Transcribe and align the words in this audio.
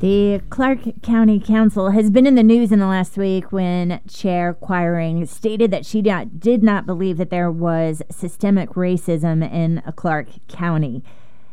The 0.00 0.40
Clark 0.48 1.02
County 1.02 1.40
Council 1.40 1.90
has 1.90 2.08
been 2.08 2.24
in 2.24 2.36
the 2.36 2.44
news 2.44 2.70
in 2.70 2.78
the 2.78 2.86
last 2.86 3.18
week 3.18 3.50
when 3.50 4.00
Chair 4.06 4.54
Quiring 4.54 5.26
stated 5.26 5.72
that 5.72 5.84
she 5.84 6.02
not, 6.02 6.38
did 6.38 6.62
not 6.62 6.86
believe 6.86 7.16
that 7.16 7.30
there 7.30 7.50
was 7.50 8.00
systemic 8.08 8.70
racism 8.70 9.42
in 9.42 9.82
Clark 9.96 10.28
County. 10.46 11.02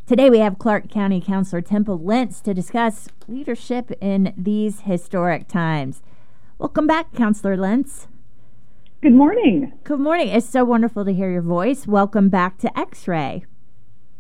Today 0.05 0.29
we 0.29 0.38
have 0.38 0.60
Clark 0.60 0.92
County 0.92 1.20
Councilor 1.20 1.62
Temple 1.62 1.97
Lentz 1.97 2.39
to 2.42 2.54
discuss 2.54 3.08
leadership 3.28 3.92
in 4.00 4.31
these 4.38 4.82
historic 4.82 5.48
times. 5.48 6.04
Welcome 6.60 6.86
back, 6.86 7.16
Councilor 7.16 7.58
Lentz. 7.58 8.08
Good 9.02 9.14
morning. 9.14 9.74
Good 9.84 10.00
morning. 10.00 10.28
It's 10.28 10.48
so 10.48 10.64
wonderful 10.64 11.04
to 11.04 11.14
hear 11.14 11.32
your 11.32 11.42
voice. 11.42 11.88
Welcome 11.88 12.30
back 12.30 12.60
to 12.60 12.80
X 12.80 13.08
Ray. 13.08 13.46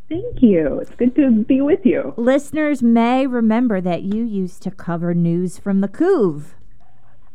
Thank 0.07 0.41
you. 0.41 0.79
It's 0.79 0.91
good 0.91 1.15
to 1.15 1.31
be 1.31 1.61
with 1.61 1.83
you. 1.83 2.13
Listeners 2.15 2.83
may 2.83 3.25
remember 3.25 3.81
that 3.81 4.03
you 4.03 4.23
used 4.23 4.61
to 4.63 4.71
cover 4.71 5.13
news 5.13 5.57
from 5.57 5.81
the 5.81 5.87
Couve. 5.87 6.53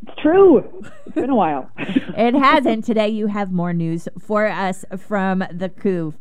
It's 0.06 0.16
true. 0.22 0.64
It's 1.06 1.14
been 1.14 1.30
a 1.30 1.34
while. 1.34 1.70
it 1.78 2.34
hasn't. 2.34 2.84
Today 2.84 3.08
you 3.08 3.26
have 3.26 3.50
more 3.50 3.72
news 3.72 4.08
for 4.18 4.46
us 4.46 4.84
from 4.96 5.44
the 5.52 5.68
Couve. 5.68 6.16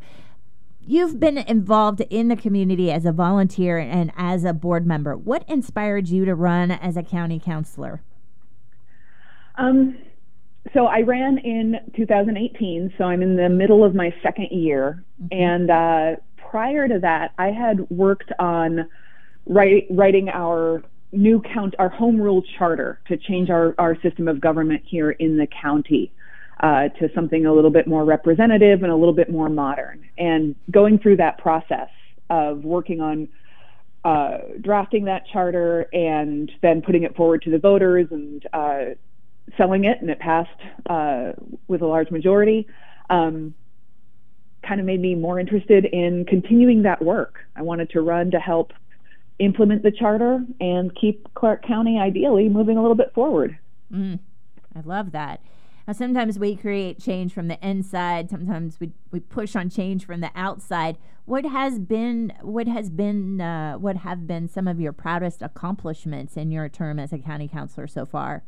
You've 0.85 1.19
been 1.19 1.37
involved 1.37 2.01
in 2.09 2.29
the 2.29 2.35
community 2.35 2.91
as 2.91 3.05
a 3.05 3.11
volunteer 3.11 3.77
and 3.77 4.11
as 4.17 4.43
a 4.43 4.53
board 4.53 4.87
member. 4.87 5.15
What 5.15 5.47
inspired 5.47 6.07
you 6.07 6.25
to 6.25 6.33
run 6.33 6.71
as 6.71 6.97
a 6.97 7.03
county 7.03 7.39
councilor? 7.39 8.01
Um, 9.55 9.99
so 10.73 10.87
I 10.87 11.01
ran 11.01 11.37
in 11.37 11.75
2018, 11.95 12.93
so 12.97 13.05
I'm 13.05 13.21
in 13.21 13.35
the 13.35 13.49
middle 13.49 13.83
of 13.83 13.93
my 13.93 14.13
second 14.23 14.47
year, 14.51 15.03
mm-hmm. 15.21 15.41
and 15.41 15.69
uh, 15.69 16.15
prior 16.49 16.87
to 16.87 16.99
that, 16.99 17.33
I 17.37 17.47
had 17.47 17.89
worked 17.89 18.31
on 18.39 18.89
write, 19.45 19.87
writing 19.89 20.29
our 20.29 20.83
new 21.11 21.41
count, 21.41 21.75
our 21.79 21.89
home 21.89 22.19
rule 22.19 22.43
charter 22.57 22.99
to 23.07 23.17
change 23.17 23.49
our, 23.49 23.75
our 23.77 23.99
system 24.01 24.27
of 24.27 24.39
government 24.39 24.83
here 24.85 25.11
in 25.11 25.37
the 25.37 25.47
county. 25.47 26.11
Uh, 26.61 26.89
to 26.89 27.09
something 27.15 27.45
a 27.45 27.53
little 27.53 27.71
bit 27.71 27.87
more 27.87 28.03
representative 28.03 28.83
and 28.83 28.91
a 28.91 28.95
little 28.95 29.13
bit 29.13 29.31
more 29.31 29.47
modern. 29.47 30.03
And 30.17 30.55
going 30.69 30.99
through 30.99 31.15
that 31.15 31.37
process 31.37 31.87
of 32.29 32.65
working 32.65 32.99
on 32.99 33.29
uh, 34.03 34.39
drafting 34.59 35.05
that 35.05 35.23
charter 35.31 35.87
and 35.93 36.51
then 36.61 36.81
putting 36.81 37.03
it 37.03 37.15
forward 37.15 37.43
to 37.43 37.49
the 37.49 37.59
voters 37.59 38.07
and 38.11 38.45
uh, 38.51 38.85
selling 39.57 39.85
it, 39.85 40.01
and 40.01 40.09
it 40.09 40.19
passed 40.19 40.49
uh, 40.89 41.31
with 41.69 41.81
a 41.81 41.85
large 41.85 42.11
majority. 42.11 42.67
Um, 43.09 43.53
kind 44.61 44.79
of 44.79 44.85
made 44.85 44.99
me 44.99 45.15
more 45.15 45.39
interested 45.39 45.85
in 45.85 46.25
continuing 46.25 46.83
that 46.83 47.03
work. 47.03 47.39
I 47.55 47.61
wanted 47.61 47.89
to 47.91 48.01
run 48.01 48.31
to 48.31 48.39
help 48.39 48.73
implement 49.39 49.83
the 49.83 49.91
charter 49.91 50.45
and 50.59 50.93
keep 50.95 51.33
Clark 51.33 51.65
County 51.65 51.97
ideally 51.97 52.49
moving 52.49 52.77
a 52.77 52.81
little 52.81 52.95
bit 52.95 53.13
forward. 53.13 53.57
Mm, 53.91 54.19
I 54.75 54.81
love 54.81 55.11
that. 55.11 55.41
Now, 55.87 55.93
sometimes 55.93 56.37
we 56.37 56.55
create 56.55 57.01
change 57.01 57.33
from 57.33 57.47
the 57.47 57.57
inside. 57.67 58.29
Sometimes 58.29 58.79
we, 58.79 58.91
we 59.11 59.19
push 59.19 59.55
on 59.55 59.71
change 59.71 60.05
from 60.05 60.21
the 60.21 60.29
outside. 60.35 60.97
What 61.25 61.45
has 61.45 61.79
been 61.79 62.33
what 62.41 62.67
has 62.67 62.91
been 62.91 63.41
uh, 63.41 63.73
what 63.75 63.97
have 63.97 64.27
been 64.27 64.47
some 64.47 64.67
of 64.67 64.79
your 64.79 64.93
proudest 64.93 65.41
accomplishments 65.41 66.37
in 66.37 66.51
your 66.51 66.69
term 66.69 66.99
as 66.99 67.11
a 67.11 67.17
county 67.17 67.47
councilor 67.47 67.87
so 67.87 68.05
far? 68.05 68.43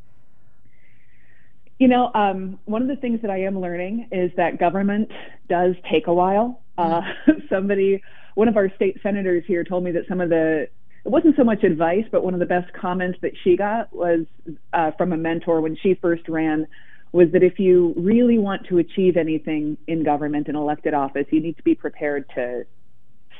You 1.81 1.87
know, 1.87 2.11
um, 2.13 2.59
one 2.65 2.83
of 2.83 2.87
the 2.87 2.95
things 2.95 3.23
that 3.23 3.31
I 3.31 3.41
am 3.41 3.59
learning 3.59 4.07
is 4.11 4.29
that 4.37 4.59
government 4.59 5.09
does 5.49 5.73
take 5.91 6.05
a 6.05 6.13
while. 6.13 6.61
Uh, 6.77 7.01
somebody, 7.49 8.03
one 8.35 8.47
of 8.47 8.55
our 8.55 8.71
state 8.75 8.99
senators 9.01 9.45
here 9.47 9.63
told 9.63 9.83
me 9.83 9.91
that 9.93 10.03
some 10.07 10.21
of 10.21 10.29
the, 10.29 10.67
it 11.03 11.09
wasn't 11.09 11.35
so 11.37 11.43
much 11.43 11.63
advice, 11.63 12.03
but 12.11 12.23
one 12.23 12.35
of 12.35 12.39
the 12.39 12.45
best 12.45 12.71
comments 12.73 13.17
that 13.23 13.31
she 13.43 13.57
got 13.57 13.91
was 13.91 14.27
uh, 14.73 14.91
from 14.95 15.11
a 15.11 15.17
mentor 15.17 15.59
when 15.59 15.75
she 15.75 15.95
first 15.95 16.29
ran 16.29 16.67
was 17.13 17.31
that 17.31 17.41
if 17.41 17.57
you 17.57 17.95
really 17.97 18.37
want 18.37 18.67
to 18.67 18.77
achieve 18.77 19.17
anything 19.17 19.75
in 19.87 20.03
government 20.03 20.49
and 20.49 20.55
elected 20.55 20.93
office, 20.93 21.25
you 21.31 21.41
need 21.41 21.57
to 21.57 21.63
be 21.63 21.73
prepared 21.73 22.29
to 22.35 22.63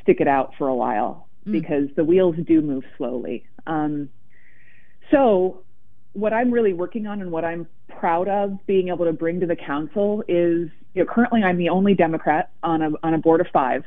stick 0.02 0.18
it 0.20 0.28
out 0.28 0.56
for 0.58 0.68
a 0.68 0.74
while 0.74 1.28
mm. 1.48 1.52
because 1.52 1.90
the 1.96 2.04
wheels 2.04 2.36
do 2.48 2.60
move 2.60 2.86
slowly. 2.98 3.46
Um, 3.68 4.10
so 5.12 5.62
what 6.14 6.34
I'm 6.34 6.52
really 6.52 6.74
working 6.74 7.08
on 7.08 7.22
and 7.22 7.32
what 7.32 7.46
I'm 7.46 7.68
proud 8.02 8.28
of 8.28 8.58
being 8.66 8.88
able 8.88 9.06
to 9.06 9.14
bring 9.14 9.40
to 9.40 9.46
the 9.46 9.56
council 9.56 10.24
is 10.28 10.70
you 10.96 11.04
know, 11.04 11.06
currently 11.06 11.44
I'm 11.44 11.58
the 11.58 11.70
only 11.70 11.94
Democrat 11.94 12.50
on 12.64 12.82
a 12.82 12.90
on 13.04 13.14
a 13.14 13.20
board 13.20 13.42
of 13.42 13.48
five, 13.54 13.84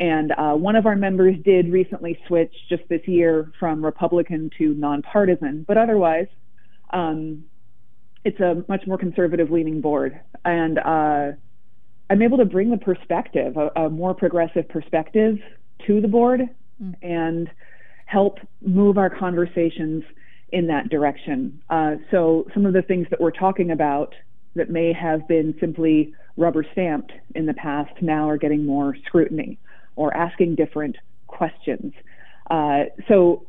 and 0.00 0.32
uh, 0.32 0.54
one 0.54 0.76
of 0.76 0.86
our 0.86 0.96
members 0.96 1.36
did 1.44 1.70
recently 1.70 2.18
switch 2.26 2.52
just 2.70 2.82
this 2.88 3.02
year 3.06 3.52
from 3.60 3.84
Republican 3.84 4.50
to 4.58 4.72
nonpartisan, 4.74 5.62
but 5.68 5.76
otherwise, 5.76 6.26
um, 6.90 7.44
it's 8.24 8.40
a 8.40 8.64
much 8.66 8.86
more 8.86 8.96
conservative 8.96 9.50
leaning 9.50 9.82
board, 9.82 10.18
and 10.46 10.78
uh, 10.78 11.32
I'm 12.08 12.22
able 12.22 12.38
to 12.38 12.46
bring 12.46 12.70
the 12.70 12.78
perspective, 12.78 13.58
a, 13.58 13.82
a 13.82 13.90
more 13.90 14.14
progressive 14.14 14.70
perspective, 14.70 15.38
to 15.86 16.00
the 16.00 16.08
board, 16.08 16.40
mm. 16.82 16.94
and 17.02 17.50
help 18.06 18.38
move 18.62 18.96
our 18.96 19.10
conversations 19.10 20.02
in 20.54 20.68
that 20.68 20.88
direction. 20.88 21.60
Uh, 21.68 21.96
so 22.12 22.46
some 22.54 22.64
of 22.64 22.72
the 22.72 22.82
things 22.82 23.08
that 23.10 23.20
we're 23.20 23.32
talking 23.32 23.72
about 23.72 24.14
that 24.54 24.70
may 24.70 24.92
have 24.92 25.26
been 25.26 25.52
simply 25.58 26.14
rubber 26.36 26.64
stamped 26.72 27.12
in 27.34 27.46
the 27.46 27.54
past 27.54 27.90
now 28.00 28.28
are 28.28 28.38
getting 28.38 28.64
more 28.64 28.96
scrutiny 29.04 29.58
or 29.96 30.16
asking 30.16 30.54
different 30.54 30.96
questions. 31.26 31.92
Uh, 32.48 32.84
so 33.08 33.46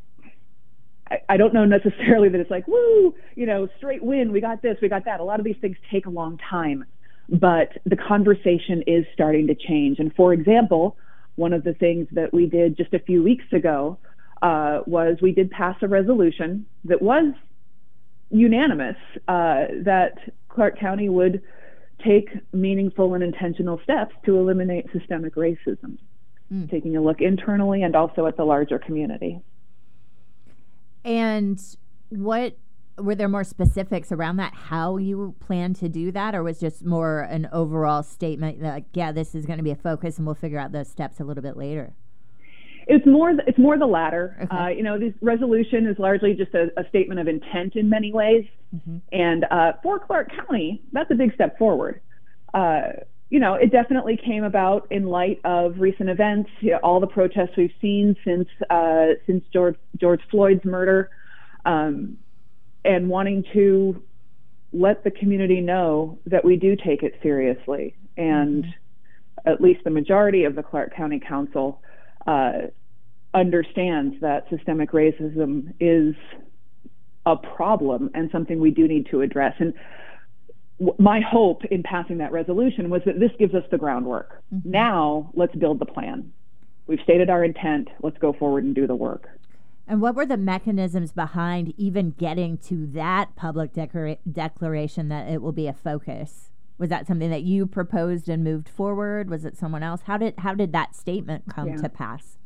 I, 1.09 1.17
I, 1.29 1.37
don't 1.37 1.53
know 1.53 1.65
necessarily 1.65 2.29
that 2.29 2.39
it's 2.39 2.49
like, 2.49 2.67
woo, 2.67 3.13
you 3.35 3.45
know, 3.45 3.67
straight 3.77 4.03
win, 4.03 4.31
we 4.31 4.41
got 4.41 4.63
this, 4.63 4.77
we 4.81 4.89
got 4.89 5.05
that. 5.05 5.19
A 5.19 5.23
lot 5.23 5.39
of 5.39 5.45
these 5.45 5.57
things 5.61 5.77
take 5.91 6.07
a 6.07 6.09
long 6.09 6.39
time, 6.49 6.85
but 7.29 7.69
the 7.85 7.97
conversation 7.97 8.83
is 8.87 9.05
starting 9.13 9.47
to 9.47 9.55
change. 9.55 9.99
And 9.99 10.11
for 10.15 10.33
example, 10.33 10.97
one 11.35 11.53
of 11.53 11.63
the 11.63 11.73
things 11.73 12.07
that 12.13 12.33
we 12.33 12.47
did 12.47 12.77
just 12.77 12.93
a 12.93 12.99
few 12.99 13.21
weeks 13.21 13.45
ago 13.51 13.99
uh, 14.45 14.81
was 14.85 15.17
we 15.23 15.31
did 15.31 15.49
pass 15.49 15.75
a 15.81 15.87
resolution 15.87 16.67
that 16.83 17.01
was 17.01 17.33
unanimous 18.29 18.95
uh, 19.27 19.65
that 19.83 20.19
Clark 20.49 20.79
County 20.79 21.09
would 21.09 21.41
take 22.05 22.29
meaningful 22.53 23.15
and 23.15 23.23
intentional 23.23 23.79
steps 23.83 24.13
to 24.25 24.37
eliminate 24.37 24.85
systemic 24.93 25.33
racism, 25.33 25.97
mm. 26.53 26.69
taking 26.69 26.95
a 26.95 27.01
look 27.01 27.21
internally 27.21 27.81
and 27.81 27.95
also 27.95 28.27
at 28.27 28.37
the 28.37 28.43
larger 28.43 28.77
community. 28.77 29.41
And 31.03 31.59
what 32.09 32.55
were 32.99 33.15
there 33.15 33.27
more 33.27 33.43
specifics 33.43 34.11
around 34.11 34.37
that 34.37 34.53
how 34.53 34.97
you 34.97 35.33
plan 35.39 35.73
to 35.73 35.89
do 35.89 36.11
that 36.11 36.35
or 36.35 36.43
was 36.43 36.59
just 36.59 36.85
more 36.85 37.21
an 37.21 37.49
overall 37.51 38.01
statement 38.01 38.61
like 38.61 38.85
yeah 38.93 39.11
this 39.11 39.35
is 39.35 39.45
going 39.45 39.57
to 39.57 39.63
be 39.63 39.71
a 39.71 39.75
focus 39.75 40.17
and 40.17 40.25
we'll 40.25 40.33
figure 40.33 40.57
out 40.57 40.71
those 40.71 40.87
steps 40.87 41.19
a 41.19 41.25
little 41.25 41.43
bit 41.43 41.57
later 41.57 41.93
it's 42.87 43.05
more 43.05 43.31
it's 43.47 43.57
more 43.57 43.77
the 43.77 43.85
latter. 43.85 44.37
Okay. 44.43 44.55
Uh, 44.55 44.67
you 44.67 44.83
know, 44.83 44.99
this 44.99 45.13
resolution 45.21 45.87
is 45.87 45.97
largely 45.97 46.33
just 46.33 46.53
a, 46.53 46.67
a 46.77 46.87
statement 46.89 47.19
of 47.19 47.27
intent 47.27 47.75
in 47.75 47.89
many 47.89 48.11
ways, 48.11 48.45
mm-hmm. 48.75 48.97
and 49.11 49.45
uh, 49.49 49.73
for 49.81 49.99
Clark 49.99 50.29
County, 50.35 50.81
that's 50.91 51.09
a 51.11 51.15
big 51.15 51.33
step 51.33 51.57
forward. 51.57 52.01
Uh, 52.53 52.89
you 53.29 53.39
know, 53.39 53.55
it 53.55 53.71
definitely 53.71 54.17
came 54.23 54.43
about 54.43 54.87
in 54.91 55.05
light 55.05 55.41
of 55.43 55.79
recent 55.79 56.09
events, 56.09 56.49
you 56.59 56.71
know, 56.71 56.77
all 56.83 56.99
the 56.99 57.07
protests 57.07 57.57
we've 57.57 57.73
seen 57.81 58.15
since 58.23 58.47
uh, 58.69 59.07
since 59.25 59.43
George 59.51 59.77
George 59.99 60.21
Floyd's 60.29 60.63
murder, 60.63 61.09
um, 61.65 62.17
and 62.83 63.09
wanting 63.09 63.43
to 63.53 64.01
let 64.73 65.03
the 65.03 65.11
community 65.11 65.61
know 65.61 66.19
that 66.27 66.45
we 66.45 66.55
do 66.55 66.75
take 66.75 67.01
it 67.01 67.19
seriously, 67.23 67.95
and 68.15 68.65
mm-hmm. 68.65 69.49
at 69.49 69.59
least 69.59 69.83
the 69.83 69.89
majority 69.89 70.43
of 70.43 70.55
the 70.55 70.63
Clark 70.63 70.95
County 70.95 71.19
Council 71.19 71.81
uh, 72.25 72.53
understands 73.33 74.15
that 74.21 74.47
systemic 74.49 74.91
racism 74.91 75.73
is 75.79 76.15
a 77.25 77.35
problem 77.35 78.09
and 78.13 78.29
something 78.31 78.59
we 78.59 78.71
do 78.71 78.87
need 78.87 79.07
to 79.11 79.21
address. 79.21 79.53
And 79.59 79.73
w- 80.79 80.95
my 80.99 81.21
hope 81.21 81.65
in 81.65 81.83
passing 81.83 82.19
that 82.19 82.31
resolution 82.31 82.89
was 82.89 83.01
that 83.05 83.19
this 83.19 83.31
gives 83.37 83.53
us 83.53 83.63
the 83.71 83.77
groundwork. 83.77 84.41
Mm-hmm. 84.53 84.71
Now 84.71 85.31
let's 85.33 85.55
build 85.55 85.79
the 85.79 85.85
plan. 85.85 86.31
We've 86.87 86.99
stated 87.03 87.29
our 87.29 87.43
intent. 87.43 87.89
Let's 88.01 88.17
go 88.19 88.31
forward 88.31 88.63
and 88.63 88.75
do 88.75 88.85
the 88.87 88.95
work. 88.95 89.27
And 89.87 90.01
what 90.01 90.15
were 90.15 90.25
the 90.25 90.37
mechanisms 90.37 91.11
behind 91.11 91.73
even 91.77 92.11
getting 92.11 92.57
to 92.59 92.87
that 92.93 93.35
public 93.35 93.73
declara- 93.73 94.17
declaration 94.31 95.09
that 95.09 95.27
it 95.27 95.41
will 95.41 95.51
be 95.51 95.67
a 95.67 95.73
focus? 95.73 96.49
Was 96.77 96.89
that 96.89 97.07
something 97.07 97.29
that 97.29 97.43
you 97.43 97.65
proposed 97.65 98.27
and 98.27 98.43
moved 98.43 98.67
forward? 98.67 99.29
Was 99.29 99.45
it 99.45 99.57
someone 99.57 99.83
else? 99.83 100.01
How 100.05 100.17
did 100.17 100.35
how 100.39 100.53
did 100.53 100.71
that 100.73 100.95
statement 100.95 101.45
come 101.49 101.69
yeah. 101.69 101.77
to 101.77 101.89
pass? 101.89 102.37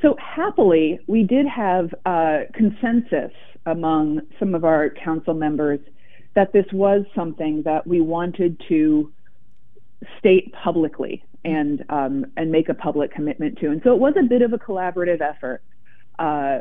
So 0.00 0.16
happily, 0.18 0.98
we 1.06 1.22
did 1.22 1.46
have 1.46 1.94
uh, 2.04 2.40
consensus 2.54 3.32
among 3.66 4.22
some 4.38 4.54
of 4.54 4.64
our 4.64 4.90
council 4.90 5.34
members 5.34 5.78
that 6.34 6.52
this 6.52 6.64
was 6.72 7.04
something 7.14 7.62
that 7.64 7.86
we 7.86 8.00
wanted 8.00 8.60
to 8.68 9.12
state 10.18 10.52
publicly 10.52 11.24
and 11.44 11.84
um, 11.88 12.26
and 12.36 12.50
make 12.50 12.68
a 12.68 12.74
public 12.74 13.12
commitment 13.12 13.58
to. 13.58 13.70
And 13.70 13.80
so 13.84 13.92
it 13.92 13.98
was 13.98 14.14
a 14.18 14.26
bit 14.26 14.42
of 14.42 14.52
a 14.52 14.58
collaborative 14.58 15.20
effort. 15.20 15.62
Uh, 16.18 16.60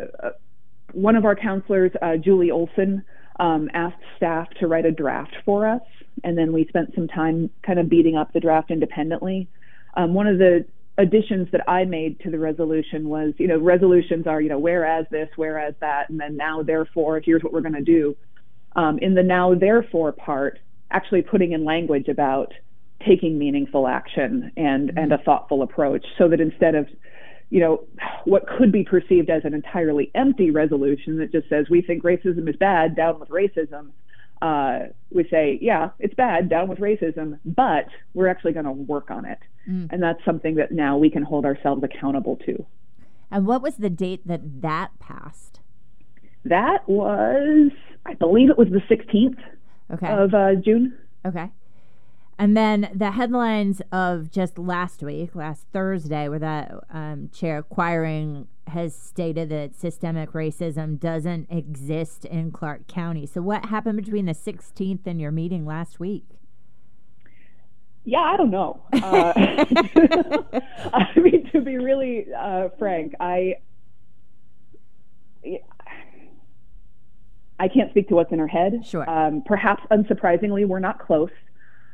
one 0.93 1.15
of 1.15 1.25
our 1.25 1.35
councilors, 1.35 1.91
uh, 2.01 2.17
Julie 2.17 2.51
Olson, 2.51 3.03
um, 3.41 3.69
asked 3.73 4.03
staff 4.15 4.47
to 4.59 4.67
write 4.67 4.85
a 4.85 4.91
draft 4.91 5.35
for 5.43 5.67
us, 5.67 5.81
and 6.23 6.37
then 6.37 6.53
we 6.53 6.65
spent 6.67 6.93
some 6.95 7.07
time 7.07 7.49
kind 7.63 7.79
of 7.79 7.89
beating 7.89 8.15
up 8.15 8.31
the 8.31 8.39
draft 8.39 8.71
independently. 8.71 9.49
Um, 9.97 10.13
one 10.13 10.27
of 10.27 10.37
the 10.37 10.65
additions 10.97 11.49
that 11.51 11.67
I 11.67 11.83
made 11.85 12.19
to 12.21 12.29
the 12.29 12.37
resolution 12.37 13.09
was, 13.09 13.33
you 13.37 13.47
know, 13.47 13.57
resolutions 13.57 14.27
are, 14.27 14.39
you 14.39 14.49
know, 14.49 14.59
whereas 14.59 15.05
this, 15.09 15.29
whereas 15.35 15.73
that, 15.79 16.09
and 16.09 16.19
then 16.19 16.37
now 16.37 16.61
therefore, 16.61 17.19
here's 17.19 17.43
what 17.43 17.51
we're 17.51 17.61
going 17.61 17.73
to 17.73 17.81
do. 17.81 18.15
Um, 18.75 18.99
in 18.99 19.15
the 19.15 19.23
now 19.23 19.55
therefore 19.55 20.11
part, 20.11 20.59
actually 20.91 21.23
putting 21.23 21.51
in 21.53 21.65
language 21.65 22.07
about 22.07 22.53
taking 23.05 23.39
meaningful 23.39 23.87
action 23.87 24.51
and 24.55 24.89
mm-hmm. 24.89 24.97
and 24.97 25.11
a 25.11 25.17
thoughtful 25.17 25.63
approach, 25.63 26.05
so 26.17 26.29
that 26.29 26.39
instead 26.39 26.75
of 26.75 26.87
you 27.51 27.59
know, 27.59 27.83
what 28.23 28.47
could 28.47 28.71
be 28.71 28.83
perceived 28.83 29.29
as 29.29 29.43
an 29.43 29.53
entirely 29.53 30.09
empty 30.15 30.49
resolution 30.49 31.17
that 31.17 31.33
just 31.33 31.49
says 31.49 31.67
we 31.69 31.81
think 31.81 32.01
racism 32.01 32.49
is 32.49 32.55
bad, 32.55 32.95
down 32.95 33.19
with 33.19 33.29
racism. 33.29 33.89
Uh, 34.41 34.87
we 35.11 35.27
say, 35.29 35.59
yeah, 35.61 35.89
it's 35.99 36.13
bad, 36.15 36.49
down 36.49 36.69
with 36.69 36.79
racism, 36.79 37.37
but 37.45 37.85
we're 38.13 38.29
actually 38.29 38.53
going 38.53 38.65
to 38.65 38.71
work 38.71 39.11
on 39.11 39.25
it. 39.25 39.37
Mm. 39.69 39.89
And 39.91 40.01
that's 40.01 40.23
something 40.25 40.55
that 40.55 40.71
now 40.71 40.97
we 40.97 41.11
can 41.11 41.23
hold 41.23 41.45
ourselves 41.45 41.83
accountable 41.83 42.37
to. 42.45 42.65
And 43.29 43.45
what 43.45 43.61
was 43.61 43.75
the 43.75 43.89
date 43.89 44.25
that 44.25 44.61
that 44.61 44.97
passed? 44.99 45.59
That 46.45 46.87
was, 46.87 47.71
I 48.05 48.13
believe 48.13 48.49
it 48.49 48.57
was 48.57 48.69
the 48.69 48.81
16th 48.89 49.37
okay. 49.93 50.07
of 50.07 50.33
uh, 50.33 50.55
June. 50.55 50.97
Okay. 51.25 51.51
And 52.41 52.57
then 52.57 52.89
the 52.91 53.11
headlines 53.11 53.83
of 53.91 54.31
just 54.31 54.57
last 54.57 55.03
week, 55.03 55.35
last 55.35 55.67
Thursday, 55.71 56.27
where 56.27 56.39
that 56.39 56.73
um, 56.89 57.29
chair 57.31 57.61
Quiring 57.61 58.47
has 58.65 58.95
stated 58.95 59.49
that 59.49 59.75
systemic 59.75 60.31
racism 60.31 60.99
doesn't 60.99 61.51
exist 61.51 62.25
in 62.25 62.49
Clark 62.51 62.87
County. 62.87 63.27
So, 63.27 63.43
what 63.43 63.65
happened 63.65 64.03
between 64.03 64.25
the 64.25 64.33
16th 64.33 65.05
and 65.05 65.21
your 65.21 65.29
meeting 65.29 65.67
last 65.67 65.99
week? 65.99 66.25
Yeah, 68.05 68.21
I 68.21 68.37
don't 68.37 68.49
know. 68.49 68.81
Uh, 68.91 69.33
I 70.93 71.19
mean, 71.19 71.47
to 71.51 71.61
be 71.61 71.77
really 71.77 72.25
uh, 72.35 72.69
frank, 72.79 73.13
I 73.19 73.57
I 77.59 77.67
can't 77.67 77.91
speak 77.91 78.07
to 78.07 78.15
what's 78.15 78.31
in 78.31 78.39
her 78.39 78.47
head. 78.47 78.83
Sure. 78.83 79.07
Um, 79.07 79.43
perhaps 79.45 79.83
unsurprisingly, 79.91 80.65
we're 80.65 80.79
not 80.79 80.97
close. 80.97 81.29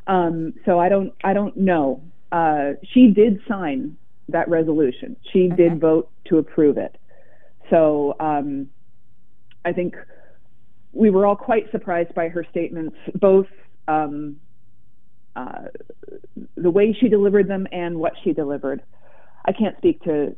Um, 0.07 0.54
so 0.65 0.80
I 0.80 0.89
don't 0.89 1.13
I 1.24 1.33
don't 1.33 1.56
know. 1.57 2.01
Uh, 2.31 2.74
she 2.94 3.07
did 3.07 3.39
sign 3.48 3.98
that 4.30 4.50
resolution. 4.50 5.15
She 5.31 5.50
okay. 5.51 5.69
did 5.69 5.80
vote 5.80 6.09
to 6.25 6.38
approve 6.38 6.77
it. 6.77 6.98
So 7.69 8.15
um, 8.19 8.69
I 9.65 9.74
think 9.74 9.95
we 10.94 11.09
were 11.09 11.25
all 11.25 11.36
quite 11.36 11.69
surprised 11.71 12.13
by 12.15 12.30
her 12.30 12.45
statements, 12.50 12.95
both 13.15 13.48
um, 13.88 14.38
uh, 15.36 15.65
the 16.56 16.71
way 16.71 16.95
she 17.00 17.10
delivered 17.10 17.48
them 17.48 17.68
and 17.71 18.00
what 18.00 18.13
she 18.24 18.33
delivered. 18.33 18.81
I 19.45 19.51
can't 19.51 19.77
speak 19.77 20.03
to 20.03 20.36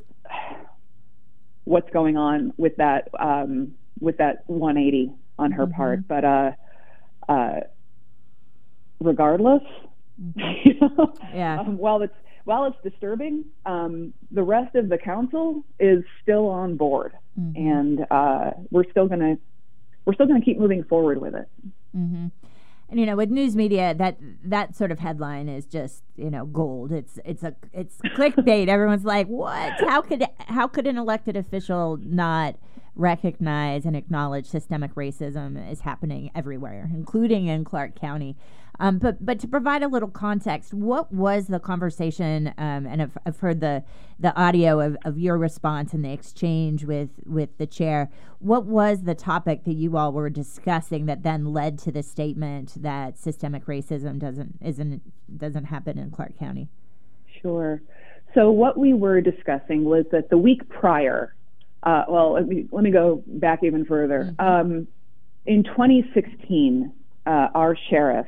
what's 1.63 1.89
going 1.91 2.17
on 2.17 2.53
with 2.57 2.75
that 2.77 3.09
um, 3.19 3.75
with 3.99 4.17
that 4.17 4.43
180 4.47 5.11
on 5.37 5.51
her 5.51 5.65
mm-hmm. 5.65 5.73
part, 5.73 6.07
but 6.07 6.25
uh, 6.25 6.51
uh, 7.27 7.59
regardless. 8.99 9.63
Mm-hmm. 10.21 11.03
Yeah. 11.35 11.59
Um, 11.61 11.77
while 11.77 12.01
it's 12.01 12.15
while 12.45 12.65
it's 12.65 12.77
disturbing, 12.83 13.45
um, 13.65 14.13
the 14.31 14.41
rest 14.43 14.75
of 14.75 14.89
the 14.89 14.97
council 14.97 15.63
is 15.79 16.03
still 16.21 16.47
on 16.47 16.75
board, 16.75 17.13
mm-hmm. 17.39 17.55
and 17.55 18.05
uh, 18.09 18.51
we're 18.71 18.89
still 18.89 19.07
gonna 19.07 19.37
we're 20.05 20.15
still 20.15 20.25
gonna 20.25 20.41
keep 20.41 20.57
moving 20.57 20.83
forward 20.83 21.21
with 21.21 21.35
it. 21.35 21.47
Mm-hmm. 21.95 22.27
And 22.89 22.99
you 22.99 23.05
know, 23.05 23.15
with 23.15 23.29
news 23.29 23.55
media, 23.55 23.93
that 23.93 24.17
that 24.43 24.75
sort 24.75 24.91
of 24.91 24.99
headline 24.99 25.47
is 25.47 25.67
just 25.67 26.03
you 26.17 26.31
know 26.31 26.45
gold. 26.45 26.91
It's 26.91 27.19
it's 27.23 27.43
a 27.43 27.55
it's 27.71 27.97
clickbait. 28.15 28.67
Everyone's 28.67 29.05
like, 29.05 29.27
what? 29.27 29.73
How 29.87 30.01
could 30.01 30.25
how 30.39 30.67
could 30.67 30.87
an 30.87 30.97
elected 30.97 31.37
official 31.37 31.97
not 32.01 32.55
recognize 32.99 33.85
and 33.85 33.95
acknowledge 33.95 34.45
systemic 34.45 34.93
racism 34.95 35.71
is 35.71 35.81
happening 35.81 36.29
everywhere, 36.35 36.89
including 36.93 37.47
in 37.47 37.63
Clark 37.63 37.99
County? 37.99 38.35
Um, 38.81 38.97
but 38.97 39.25
but 39.25 39.39
to 39.39 39.47
provide 39.47 39.83
a 39.83 39.87
little 39.87 40.09
context, 40.09 40.73
what 40.73 41.11
was 41.11 41.47
the 41.47 41.59
conversation? 41.59 42.53
Um, 42.57 42.85
and 42.85 43.01
I've, 43.01 43.17
I've 43.25 43.39
heard 43.39 43.59
the 43.59 43.83
the 44.19 44.33
audio 44.39 44.79
of, 44.79 44.95
of 45.03 45.17
your 45.17 45.37
response 45.37 45.93
and 45.93 46.03
the 46.03 46.13
exchange 46.13 46.85
with 46.85 47.09
with 47.25 47.57
the 47.57 47.67
chair. 47.67 48.09
What 48.39 48.65
was 48.65 49.03
the 49.03 49.15
topic 49.15 49.65
that 49.65 49.73
you 49.73 49.97
all 49.97 50.13
were 50.13 50.29
discussing 50.29 51.07
that 51.07 51.23
then 51.23 51.51
led 51.51 51.77
to 51.79 51.91
the 51.91 52.03
statement 52.03 52.81
that 52.81 53.17
systemic 53.17 53.65
racism 53.65 54.17
doesn't 54.17 54.59
isn't 54.61 55.01
doesn't 55.37 55.65
happen 55.65 55.97
in 55.97 56.11
Clark 56.11 56.37
County? 56.39 56.69
Sure. 57.41 57.81
So 58.33 58.51
what 58.51 58.77
we 58.77 58.93
were 58.93 59.19
discussing 59.19 59.83
was 59.83 60.05
that 60.11 60.29
the 60.29 60.37
week 60.37 60.69
prior, 60.69 61.35
uh, 61.83 62.03
well, 62.07 62.33
let 62.33 62.47
me, 62.47 62.67
let 62.71 62.83
me 62.83 62.91
go 62.91 63.23
back 63.25 63.63
even 63.63 63.85
further. 63.85 64.35
Mm-hmm. 64.39 64.71
Um, 64.71 64.87
in 65.45 65.63
2016, 65.63 66.91
uh, 67.25 67.29
our 67.29 67.77
sheriff 67.89 68.27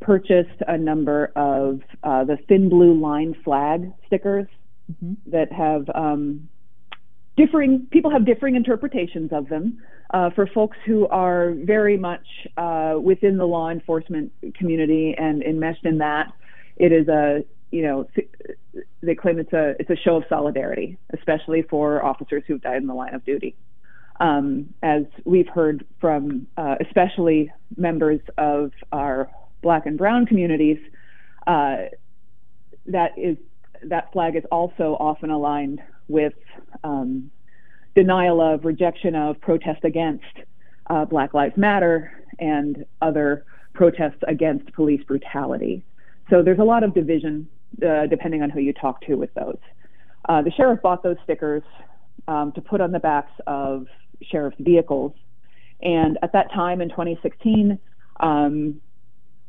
purchased 0.00 0.60
a 0.66 0.76
number 0.76 1.32
of 1.36 1.80
uh, 2.02 2.24
the 2.24 2.36
thin 2.48 2.68
blue 2.68 3.00
line 3.00 3.34
flag 3.44 3.92
stickers 4.06 4.46
mm-hmm. 4.90 5.14
that 5.30 5.52
have 5.52 5.88
um, 5.94 6.48
differing 7.36 7.86
people 7.90 8.10
have 8.10 8.26
differing 8.26 8.56
interpretations 8.56 9.32
of 9.32 9.48
them. 9.48 9.80
Uh, 10.12 10.28
for 10.34 10.46
folks 10.46 10.76
who 10.84 11.08
are 11.08 11.54
very 11.64 11.96
much 11.96 12.26
uh, 12.58 12.96
within 13.02 13.38
the 13.38 13.46
law 13.46 13.70
enforcement 13.70 14.30
community 14.54 15.14
and 15.16 15.42
enmeshed 15.42 15.86
in 15.86 15.98
that, 15.98 16.30
it 16.76 16.92
is 16.92 17.08
a 17.08 17.42
you 17.70 17.82
know 17.82 18.06
they 19.02 19.14
claim 19.14 19.38
it's 19.38 19.52
a 19.52 19.74
it's 19.78 19.90
a 19.90 19.96
show 19.96 20.16
of 20.16 20.24
solidarity, 20.28 20.98
especially 21.12 21.62
for 21.62 22.04
officers 22.04 22.42
who've 22.46 22.60
died 22.60 22.78
in 22.78 22.86
the 22.86 22.94
line 22.94 23.14
of 23.14 23.24
duty. 23.24 23.54
Um, 24.20 24.72
as 24.82 25.02
we've 25.24 25.48
heard 25.48 25.84
from 26.00 26.46
uh, 26.56 26.76
especially 26.80 27.50
members 27.76 28.20
of 28.38 28.72
our 28.92 29.30
black 29.62 29.86
and 29.86 29.98
brown 29.98 30.26
communities, 30.26 30.78
uh, 31.46 31.76
that 32.86 33.18
is 33.18 33.36
that 33.84 34.12
flag 34.12 34.36
is 34.36 34.44
also 34.50 34.96
often 34.98 35.30
aligned 35.30 35.80
with 36.08 36.34
um, 36.84 37.30
denial 37.94 38.40
of, 38.40 38.64
rejection 38.64 39.14
of, 39.14 39.40
protest 39.40 39.84
against 39.84 40.24
uh, 40.88 41.04
Black 41.04 41.34
Lives 41.34 41.56
Matter 41.56 42.12
and 42.38 42.84
other 43.00 43.44
protests 43.72 44.22
against 44.28 44.72
police 44.72 45.02
brutality. 45.04 45.82
So 46.30 46.42
there's 46.42 46.58
a 46.58 46.64
lot 46.64 46.84
of 46.84 46.94
division 46.94 47.48
uh, 47.86 48.06
depending 48.06 48.42
on 48.42 48.50
who 48.50 48.60
you 48.60 48.72
talk 48.72 49.00
to 49.02 49.14
with 49.14 49.32
those. 49.34 49.58
Uh, 50.28 50.42
the 50.42 50.50
sheriff 50.52 50.80
bought 50.82 51.02
those 51.02 51.16
stickers 51.24 51.62
um, 52.28 52.52
to 52.52 52.60
put 52.60 52.80
on 52.80 52.92
the 52.92 53.00
backs 53.00 53.32
of 53.46 53.86
sheriff's 54.22 54.56
vehicles. 54.60 55.12
And 55.80 56.18
at 56.22 56.32
that 56.32 56.52
time 56.52 56.80
in 56.80 56.90
2016, 56.90 57.78
um, 58.20 58.80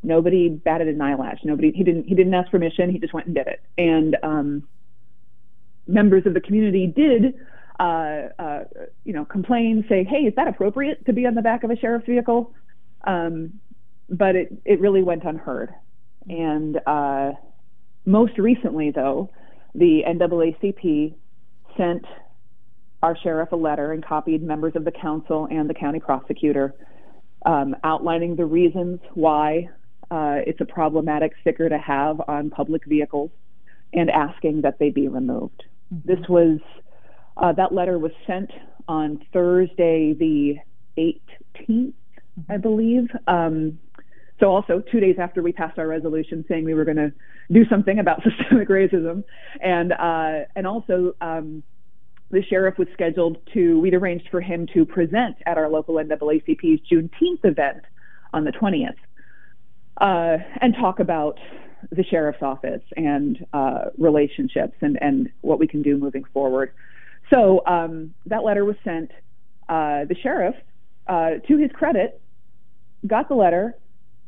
Nobody 0.03 0.49
batted 0.49 0.89
an 0.89 1.01
eyelash. 1.01 1.39
Nobody. 1.45 1.71
He 1.71 1.83
didn't. 1.83 2.03
He 2.03 2.13
didn't 2.13 2.33
ask 2.33 2.51
permission. 2.51 2.91
He 2.91 2.99
just 2.99 3.13
went 3.13 3.27
and 3.27 3.35
did 3.35 3.47
it. 3.47 3.61
And 3.77 4.17
um, 4.21 4.67
members 5.87 6.25
of 6.25 6.33
the 6.33 6.41
community 6.41 6.87
did, 6.87 7.35
uh, 7.79 8.29
uh, 8.37 8.63
you 9.05 9.13
know, 9.13 9.23
complain, 9.23 9.85
say, 9.87 10.03
"Hey, 10.03 10.25
is 10.25 10.35
that 10.35 10.49
appropriate 10.49 11.05
to 11.05 11.13
be 11.13 11.25
on 11.25 11.35
the 11.35 11.41
back 11.41 11.63
of 11.63 11.71
a 11.71 11.77
sheriff's 11.77 12.05
vehicle?" 12.05 12.53
Um, 13.05 13.61
but 14.09 14.35
it 14.35 14.61
it 14.65 14.81
really 14.81 15.03
went 15.03 15.23
unheard. 15.23 15.73
And 16.27 16.77
uh, 16.85 17.31
most 18.05 18.37
recently, 18.37 18.91
though, 18.91 19.29
the 19.75 20.03
NAACP 20.07 21.13
sent 21.77 22.05
our 23.01 23.17
sheriff 23.17 23.51
a 23.51 23.55
letter 23.55 23.91
and 23.91 24.05
copied 24.05 24.41
members 24.41 24.73
of 24.75 24.85
the 24.85 24.91
council 24.91 25.47
and 25.49 25.69
the 25.69 25.73
county 25.73 25.99
prosecutor 25.99 26.73
um, 27.45 27.75
outlining 27.83 28.35
the 28.35 28.45
reasons 28.45 28.99
why 29.13 29.67
uh, 30.11 30.39
it's 30.45 30.61
a 30.61 30.65
problematic 30.65 31.33
sticker 31.41 31.67
to 31.67 31.77
have 31.77 32.21
on 32.27 32.49
public 32.49 32.85
vehicles 32.85 33.31
and 33.93 34.09
asking 34.09 34.61
that 34.61 34.79
they 34.79 34.89
be 34.89 35.07
removed. 35.07 35.63
Mm-hmm. 35.93 36.07
This 36.07 36.29
was, 36.29 36.59
uh, 37.37 37.51
that 37.53 37.73
letter 37.73 37.99
was 37.99 38.11
sent 38.25 38.51
on 38.87 39.25
Thursday, 39.33 40.13
the 40.13 40.55
18th, 40.97 41.67
mm-hmm. 41.69 42.51
I 42.51 42.57
believe. 42.57 43.09
Um, 43.27 43.79
so 44.39 44.47
also 44.47 44.81
two 44.91 44.99
days 44.99 45.15
after 45.19 45.41
we 45.41 45.51
passed 45.51 45.77
our 45.77 45.87
resolution 45.87 46.43
saying 46.47 46.65
we 46.65 46.73
were 46.73 46.85
going 46.85 46.97
to 46.97 47.11
do 47.51 47.65
something 47.69 47.99
about 47.99 48.21
systemic 48.39 48.69
racism, 48.69 49.23
and 49.61 49.93
uh, 49.93 50.45
and 50.55 50.67
also 50.67 51.15
um, 51.21 51.63
the 52.31 52.43
sheriff 52.43 52.77
was 52.77 52.87
scheduled 52.93 53.37
to 53.53 53.79
we'd 53.79 53.93
arranged 53.93 54.27
for 54.31 54.41
him 54.41 54.67
to 54.73 54.85
present 54.85 55.37
at 55.45 55.57
our 55.57 55.69
local 55.69 55.95
NAACP's 55.95 56.81
Juneteenth 56.91 57.45
event 57.45 57.83
on 58.33 58.43
the 58.43 58.51
20th 58.51 58.95
uh, 60.01 60.43
and 60.59 60.73
talk 60.75 60.99
about 60.99 61.39
the 61.91 62.03
sheriff's 62.03 62.41
office 62.41 62.81
and 62.97 63.45
uh, 63.53 63.85
relationships 63.97 64.75
and, 64.81 64.97
and 65.01 65.29
what 65.41 65.59
we 65.59 65.67
can 65.67 65.81
do 65.83 65.97
moving 65.97 66.23
forward. 66.33 66.73
So 67.29 67.61
um, 67.67 68.13
that 68.25 68.43
letter 68.43 68.65
was 68.65 68.75
sent. 68.83 69.11
uh, 69.69 70.05
the 70.05 70.15
sheriff, 70.21 70.55
uh, 71.07 71.31
to 71.47 71.57
his 71.57 71.71
credit, 71.71 72.19
got 73.05 73.27
the 73.27 73.35
letter, 73.35 73.75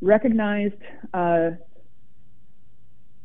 recognized 0.00 0.82
uh, 1.14 1.50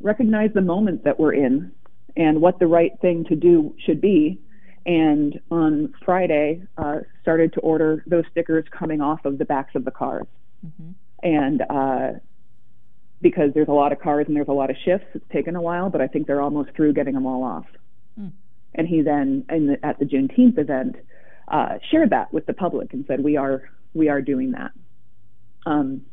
recognized 0.01 0.53
the 0.53 0.61
moment 0.61 1.03
that 1.03 1.19
we're 1.19 1.33
in 1.33 1.71
and 2.15 2.41
what 2.41 2.59
the 2.59 2.67
right 2.67 2.91
thing 3.01 3.25
to 3.25 3.35
do 3.35 3.75
should 3.85 4.01
be. 4.01 4.39
And 4.85 5.39
on 5.51 5.93
Friday, 6.03 6.63
uh, 6.77 7.01
started 7.21 7.53
to 7.53 7.59
order 7.59 8.03
those 8.07 8.23
stickers 8.31 8.65
coming 8.71 8.99
off 8.99 9.25
of 9.25 9.37
the 9.37 9.45
backs 9.45 9.75
of 9.75 9.85
the 9.85 9.91
cars. 9.91 10.25
Mm-hmm. 10.65 10.91
And 11.21 11.61
uh, 11.69 12.19
because 13.21 13.51
there's 13.53 13.67
a 13.67 13.73
lot 13.73 13.91
of 13.91 13.99
cars 13.99 14.25
and 14.27 14.35
there's 14.35 14.47
a 14.47 14.53
lot 14.53 14.71
of 14.71 14.75
shifts, 14.83 15.05
it's 15.13 15.25
taken 15.31 15.55
a 15.55 15.61
while, 15.61 15.91
but 15.91 16.01
I 16.01 16.07
think 16.07 16.25
they're 16.25 16.41
almost 16.41 16.71
through 16.75 16.93
getting 16.93 17.13
them 17.13 17.27
all 17.27 17.43
off. 17.43 17.67
Mm. 18.19 18.31
And 18.73 18.87
he 18.87 19.01
then, 19.01 19.45
the, 19.47 19.77
at 19.83 19.99
the 19.99 20.05
Juneteenth 20.05 20.57
event, 20.57 20.95
uh, 21.47 21.77
shared 21.91 22.09
that 22.09 22.33
with 22.33 22.45
the 22.45 22.53
public 22.53 22.93
and 22.93 23.05
said, 23.07 23.21
"We 23.21 23.35
are 23.35 23.69
we 23.93 24.07
are 24.07 24.21
doing 24.21 24.51
that." 24.51 24.71
Um, 25.65 26.05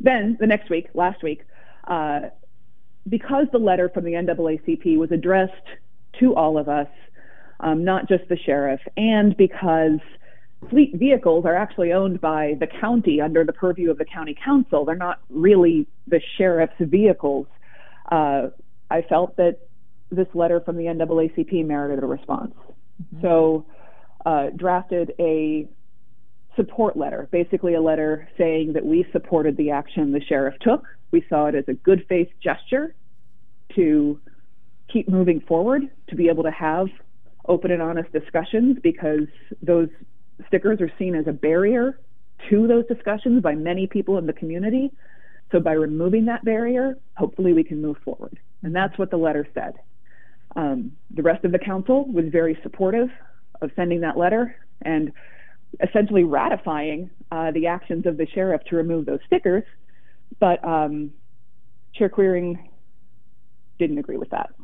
then 0.00 0.36
the 0.40 0.46
next 0.46 0.70
week, 0.70 0.88
last 0.94 1.22
week, 1.22 1.42
uh, 1.86 2.20
because 3.08 3.46
the 3.52 3.58
letter 3.58 3.88
from 3.88 4.04
the 4.04 4.12
NAACP 4.12 4.96
was 4.98 5.10
addressed 5.12 5.52
to 6.20 6.34
all 6.34 6.58
of 6.58 6.68
us, 6.68 6.88
um, 7.60 7.84
not 7.84 8.08
just 8.08 8.28
the 8.28 8.36
sheriff, 8.36 8.80
and 8.96 9.36
because 9.36 10.00
fleet 10.70 10.94
vehicles 10.94 11.44
are 11.44 11.54
actually 11.54 11.92
owned 11.92 12.20
by 12.20 12.54
the 12.58 12.66
county 12.66 13.20
under 13.20 13.44
the 13.44 13.52
purview 13.52 13.90
of 13.90 13.98
the 13.98 14.04
county 14.04 14.36
council, 14.44 14.84
they're 14.84 14.96
not 14.96 15.20
really 15.30 15.86
the 16.06 16.20
sheriff's 16.36 16.74
vehicles. 16.80 17.46
Uh, 18.10 18.48
I 18.90 19.02
felt 19.02 19.36
that 19.36 19.58
this 20.10 20.28
letter 20.34 20.60
from 20.60 20.76
the 20.76 20.84
NAACP 20.84 21.66
merited 21.66 22.02
a 22.02 22.06
response. 22.06 22.54
Mm-hmm. 22.54 23.22
So, 23.22 23.66
uh, 24.24 24.50
drafted 24.56 25.12
a 25.20 25.68
support 26.56 26.96
letter, 26.96 27.28
basically 27.30 27.74
a 27.74 27.80
letter 27.80 28.28
saying 28.36 28.72
that 28.72 28.84
we 28.84 29.06
supported 29.12 29.56
the 29.56 29.70
action 29.70 30.12
the 30.12 30.20
sheriff 30.20 30.54
took. 30.60 30.84
We 31.10 31.24
saw 31.28 31.46
it 31.46 31.54
as 31.54 31.64
a 31.68 31.74
good 31.74 32.06
faith 32.08 32.28
gesture 32.42 32.94
to 33.74 34.20
keep 34.92 35.08
moving 35.08 35.40
forward, 35.40 35.82
to 36.08 36.16
be 36.16 36.28
able 36.28 36.44
to 36.44 36.50
have 36.50 36.88
open 37.46 37.70
and 37.70 37.82
honest 37.82 38.10
discussions 38.12 38.78
because 38.82 39.28
those 39.62 39.88
stickers 40.48 40.80
are 40.80 40.90
seen 40.98 41.14
as 41.14 41.26
a 41.26 41.32
barrier 41.32 42.00
to 42.50 42.66
those 42.66 42.86
discussions 42.86 43.42
by 43.42 43.54
many 43.54 43.86
people 43.86 44.18
in 44.18 44.26
the 44.26 44.32
community. 44.32 44.90
So 45.52 45.60
by 45.60 45.72
removing 45.72 46.26
that 46.26 46.44
barrier, 46.44 46.98
hopefully 47.16 47.52
we 47.52 47.64
can 47.64 47.80
move 47.80 47.96
forward. 48.04 48.38
And 48.62 48.74
that's 48.74 48.98
what 48.98 49.10
the 49.10 49.16
letter 49.16 49.46
said. 49.54 49.74
Um, 50.56 50.92
the 51.14 51.22
rest 51.22 51.44
of 51.44 51.52
the 51.52 51.58
council 51.58 52.10
was 52.10 52.26
very 52.30 52.58
supportive 52.62 53.08
of 53.60 53.70
sending 53.76 54.00
that 54.00 54.16
letter 54.16 54.56
and 54.82 55.12
essentially 55.80 56.24
ratifying 56.24 57.10
uh, 57.30 57.50
the 57.50 57.66
actions 57.66 58.06
of 58.06 58.16
the 58.16 58.26
sheriff 58.26 58.62
to 58.70 58.76
remove 58.76 59.06
those 59.06 59.20
stickers. 59.26 59.64
But 60.38 60.64
um, 60.64 61.12
Chair 61.94 62.08
Quiring 62.08 62.70
didn't 63.78 63.98
agree 63.98 64.16
with 64.16 64.30
that. 64.30 64.54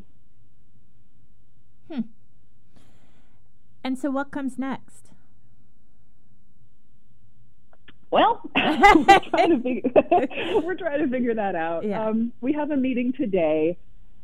Hmm. 1.90 2.00
And 3.84 3.98
so, 3.98 4.10
what 4.10 4.30
comes 4.30 4.58
next? 4.58 5.10
Well, 8.10 8.42
we're, 8.54 9.18
trying 9.30 9.50
to 9.50 9.62
figure, 9.62 10.60
we're 10.62 10.76
trying 10.76 11.00
to 11.00 11.08
figure 11.08 11.34
that 11.34 11.54
out. 11.54 11.84
Yeah. 11.84 12.06
Um, 12.06 12.32
we 12.42 12.52
have 12.52 12.70
a 12.70 12.76
meeting 12.76 13.14
today, 13.14 13.78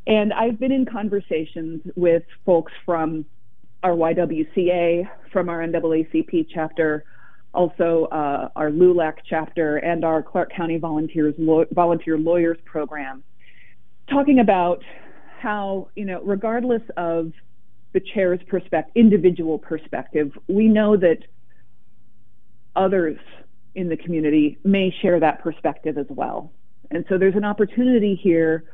and 0.07 0.33
I've 0.33 0.61
been 0.61 0.73
in 0.73 0.85
conversations 0.85 1.81
with 1.97 2.23
folks 2.45 2.73
from 2.85 3.25
our 3.83 3.93
YWCA, 3.93 5.09
from 5.33 5.49
our 5.49 5.61
NAACP 5.61 6.47
chapter, 6.53 7.05
also 7.55 8.09
uh, 8.11 8.49
our 8.57 8.71
LULAC 8.71 9.15
chapter, 9.29 9.77
and 9.79 10.05
our 10.05 10.23
Clark 10.23 10.53
County 10.53 10.79
Volunteers 10.79 11.35
Law- 11.39 11.65
Volunteer 11.73 12.19
Lawyers 12.19 12.59
Program, 12.65 13.23
talking 14.11 14.41
about 14.41 14.83
how, 15.41 15.89
you 15.95 16.05
know, 16.05 16.21
regardless 16.23 16.83
of 16.97 17.33
the 17.93 18.01
chair's 18.15 18.41
perspective, 18.49 18.93
individual 18.97 19.59
perspective, 19.59 20.33
we 20.49 20.69
know 20.69 20.97
that 20.97 21.19
others 22.77 23.19
in 23.75 23.89
the 23.89 23.97
community 23.97 24.59
may 24.65 24.95
share 25.03 25.21
that 25.21 25.41
perspective 25.41 25.99
as 25.99 26.07
well. 26.09 26.53
And 26.91 27.05
so 27.09 27.19
there's 27.19 27.37
an 27.37 27.45
opportunity 27.45 28.19
here 28.21 28.65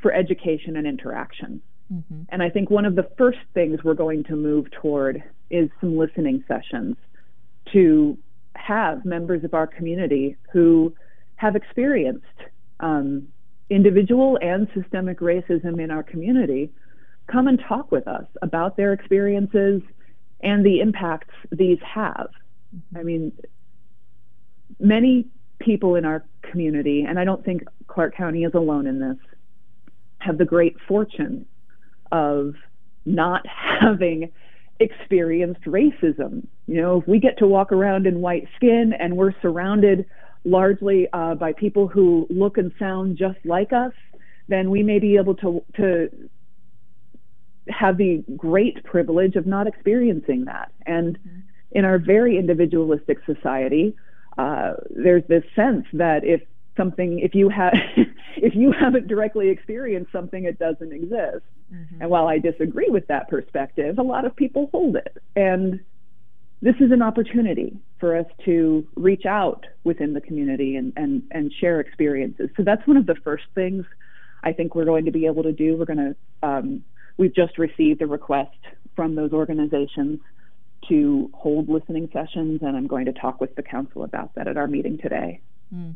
for 0.00 0.12
education 0.12 0.76
and 0.76 0.86
interaction. 0.86 1.62
Mm-hmm. 1.92 2.22
And 2.28 2.42
I 2.42 2.48
think 2.48 2.70
one 2.70 2.84
of 2.84 2.94
the 2.94 3.08
first 3.18 3.38
things 3.54 3.80
we're 3.84 3.94
going 3.94 4.24
to 4.24 4.36
move 4.36 4.70
toward 4.70 5.22
is 5.50 5.68
some 5.80 5.98
listening 5.98 6.44
sessions 6.48 6.96
to 7.72 8.16
have 8.54 9.04
members 9.04 9.44
of 9.44 9.54
our 9.54 9.66
community 9.66 10.36
who 10.52 10.94
have 11.36 11.56
experienced 11.56 12.26
um, 12.80 13.28
individual 13.68 14.38
and 14.40 14.68
systemic 14.74 15.20
racism 15.20 15.82
in 15.82 15.90
our 15.90 16.02
community 16.02 16.70
come 17.30 17.48
and 17.48 17.60
talk 17.68 17.90
with 17.92 18.06
us 18.08 18.26
about 18.40 18.76
their 18.76 18.92
experiences 18.92 19.82
and 20.40 20.64
the 20.64 20.80
impacts 20.80 21.34
these 21.50 21.78
have. 21.82 22.28
Mm-hmm. 22.74 22.98
I 22.98 23.02
mean, 23.02 23.32
many 24.80 25.26
people 25.58 25.94
in 25.94 26.04
our 26.04 26.24
community, 26.42 27.04
and 27.06 27.18
I 27.18 27.24
don't 27.24 27.44
think 27.44 27.64
Clark 27.86 28.16
County 28.16 28.44
is 28.44 28.54
alone 28.54 28.86
in 28.86 28.98
this, 28.98 29.16
have 30.18 30.38
the 30.38 30.44
great 30.44 30.76
fortune 30.86 31.46
of 32.12 32.54
not 33.04 33.44
having 33.80 34.30
experienced 34.78 35.62
racism. 35.62 36.46
You 36.66 36.80
know, 36.80 37.00
if 37.00 37.08
we 37.08 37.18
get 37.18 37.38
to 37.38 37.46
walk 37.46 37.72
around 37.72 38.06
in 38.06 38.20
white 38.20 38.48
skin 38.56 38.92
and 38.98 39.16
we're 39.16 39.34
surrounded 39.40 40.06
largely 40.44 41.08
uh, 41.12 41.34
by 41.34 41.52
people 41.52 41.88
who 41.88 42.26
look 42.30 42.58
and 42.58 42.72
sound 42.78 43.16
just 43.16 43.38
like 43.44 43.72
us, 43.72 43.92
then 44.48 44.70
we 44.70 44.82
may 44.82 44.98
be 44.98 45.16
able 45.16 45.34
to 45.36 45.62
to 45.76 46.08
have 47.68 47.96
the 47.96 48.24
great 48.36 48.82
privilege 48.84 49.36
of 49.36 49.46
not 49.46 49.66
experiencing 49.68 50.46
that. 50.46 50.72
And 50.84 51.16
mm-hmm. 51.18 51.40
in 51.72 51.84
our 51.84 51.98
very 51.98 52.36
individualistic 52.36 53.18
society, 53.24 53.94
uh, 54.36 54.72
there's 54.90 55.22
this 55.28 55.44
sense 55.54 55.86
that 55.92 56.24
if 56.24 56.42
something 56.76 57.18
if 57.18 57.34
you 57.34 57.48
have 57.48 57.74
if 58.36 58.54
you 58.54 58.72
haven't 58.72 59.08
directly 59.08 59.48
experienced 59.48 60.12
something 60.12 60.44
it 60.44 60.58
doesn't 60.58 60.92
exist. 60.92 61.44
Mm-hmm. 61.72 62.02
and 62.02 62.10
while 62.10 62.28
i 62.28 62.38
disagree 62.38 62.90
with 62.90 63.06
that 63.06 63.30
perspective 63.30 63.98
a 63.98 64.02
lot 64.02 64.24
of 64.24 64.36
people 64.36 64.68
hold 64.72 64.96
it. 64.96 65.16
And 65.34 65.80
this 66.60 66.74
is 66.80 66.92
an 66.92 67.02
opportunity 67.02 67.76
for 67.98 68.16
us 68.16 68.26
to 68.44 68.86
reach 68.94 69.26
out 69.26 69.66
within 69.82 70.12
the 70.12 70.20
community 70.20 70.76
and, 70.76 70.92
and, 70.96 71.22
and 71.32 71.52
share 71.60 71.80
experiences. 71.80 72.50
So 72.56 72.62
that's 72.62 72.86
one 72.86 72.96
of 72.96 73.06
the 73.06 73.16
first 73.24 73.44
things 73.54 73.84
i 74.44 74.52
think 74.52 74.74
we're 74.74 74.84
going 74.84 75.04
to 75.04 75.12
be 75.12 75.26
able 75.26 75.44
to 75.44 75.52
do. 75.52 75.76
We're 75.76 75.84
going 75.84 76.16
to 76.42 76.48
um, 76.48 76.84
we've 77.16 77.34
just 77.34 77.58
received 77.58 78.02
a 78.02 78.06
request 78.06 78.58
from 78.96 79.14
those 79.14 79.32
organizations 79.32 80.20
to 80.88 81.30
hold 81.32 81.68
listening 81.68 82.08
sessions 82.12 82.60
and 82.62 82.76
i'm 82.76 82.88
going 82.88 83.06
to 83.06 83.12
talk 83.12 83.40
with 83.40 83.54
the 83.54 83.62
council 83.62 84.02
about 84.02 84.34
that 84.34 84.48
at 84.48 84.56
our 84.56 84.66
meeting 84.66 84.98
today. 84.98 85.40
Mm 85.74 85.94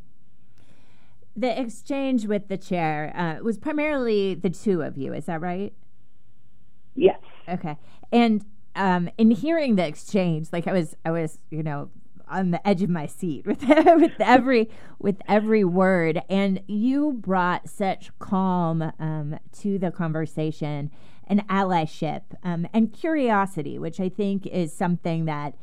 the 1.37 1.61
exchange 1.61 2.27
with 2.27 2.49
the 2.49 2.57
chair 2.57 3.13
uh, 3.15 3.43
was 3.43 3.59
primarily 3.59 4.35
the 4.35 4.51
two 4.51 4.83
of 4.83 4.97
you. 4.97 5.13
Is 5.13 5.27
that 5.27 5.41
right? 5.41 5.73
Yes. 6.95 7.21
Okay. 7.49 7.77
And 8.11 8.45
um, 8.75 9.11
in 9.19 9.31
hearing 9.31 9.77
the 9.77 9.87
exchange, 9.87 10.49
like 10.53 10.67
I 10.67 10.73
was, 10.73 10.97
I 11.05 11.11
was, 11.11 11.39
you 11.51 11.63
know, 11.63 11.91
on 12.29 12.51
the 12.51 12.67
edge 12.67 12.83
of 12.83 12.91
my 12.91 13.07
seat 13.07 13.47
with 13.47 13.63
with 13.69 14.21
every 14.21 14.69
with 14.99 15.21
every 15.29 15.65
word, 15.65 16.23
and 16.29 16.61
you 16.67 17.13
brought 17.13 17.69
such 17.69 18.11
calm 18.19 18.93
um, 18.99 19.39
to 19.61 19.79
the 19.79 19.91
conversation 19.91 20.91
and 21.29 21.47
allyship 21.49 22.23
um, 22.43 22.67
and 22.73 22.93
curiosity, 22.93 23.79
which 23.79 24.01
I 24.01 24.09
think 24.09 24.47
is 24.47 24.73
something 24.73 25.27
that. 25.27 25.55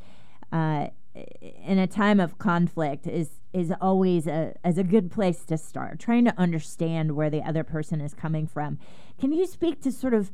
Uh, 0.51 0.89
in 1.15 1.77
a 1.77 1.88
time 1.88 2.20
of 2.20 2.38
conflict 2.38 3.05
is 3.08 3.39
is 3.53 3.72
always 3.79 4.25
a 4.25 4.55
as 4.63 4.77
a 4.77 4.84
good 4.84 5.12
place 5.12 5.46
to 5.46 5.58
start 5.58 6.00
trying 6.00 6.25
to 6.25 6.34
understand 6.39 7.12
where 7.12 7.29
the 7.29 7.41
other 7.41 7.63
person 7.63 8.01
is 8.01 8.13
coming 8.13 8.48
from. 8.48 8.79
Can 9.20 9.32
you 9.32 9.46
speak 9.46 9.82
to 9.82 9.91
sort 9.91 10.13
of 10.13 10.32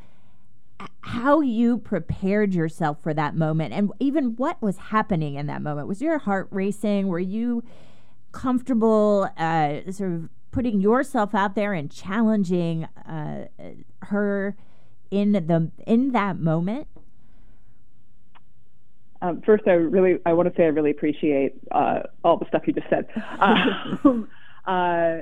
how 1.02 1.42
you 1.42 1.78
prepared 1.78 2.54
yourself 2.54 3.02
for 3.04 3.14
that 3.14 3.36
moment 3.36 3.74
and 3.74 3.92
even 4.00 4.36
what 4.38 4.62
was 4.62 4.78
happening 4.78 5.36
in 5.36 5.48
that 5.48 5.62
moment? 5.62 5.88
Was 5.88 6.02
your 6.02 6.20
heart 6.20 6.48
racing? 6.52 7.08
Were 7.08 7.20
you 7.20 7.64
comfortable 8.32 9.30
uh, 9.38 9.92
sort 9.92 10.14
of 10.14 10.30
putting 10.52 10.80
yourself 10.80 11.36
out 11.36 11.56
there 11.56 11.74
and 11.74 11.92
challenging 11.92 12.86
uh, 13.06 13.46
her 14.04 14.56
in 15.12 15.34
the 15.34 15.72
in 15.86 16.12
that 16.12 16.38
moment 16.38 16.88
um, 19.22 19.42
first, 19.46 19.68
I 19.68 19.72
really 19.72 20.20
I 20.26 20.34
want 20.34 20.50
to 20.50 20.56
say 20.56 20.64
I 20.64 20.68
really 20.68 20.92
appreciate 20.92 21.54
uh, 21.72 22.02
all 22.24 22.38
the 22.38 22.48
stuff 22.48 22.64
you 22.68 22.74
just 22.74 22.90
said. 22.90 23.08
Um, 23.42 24.28
uh, 24.66 25.20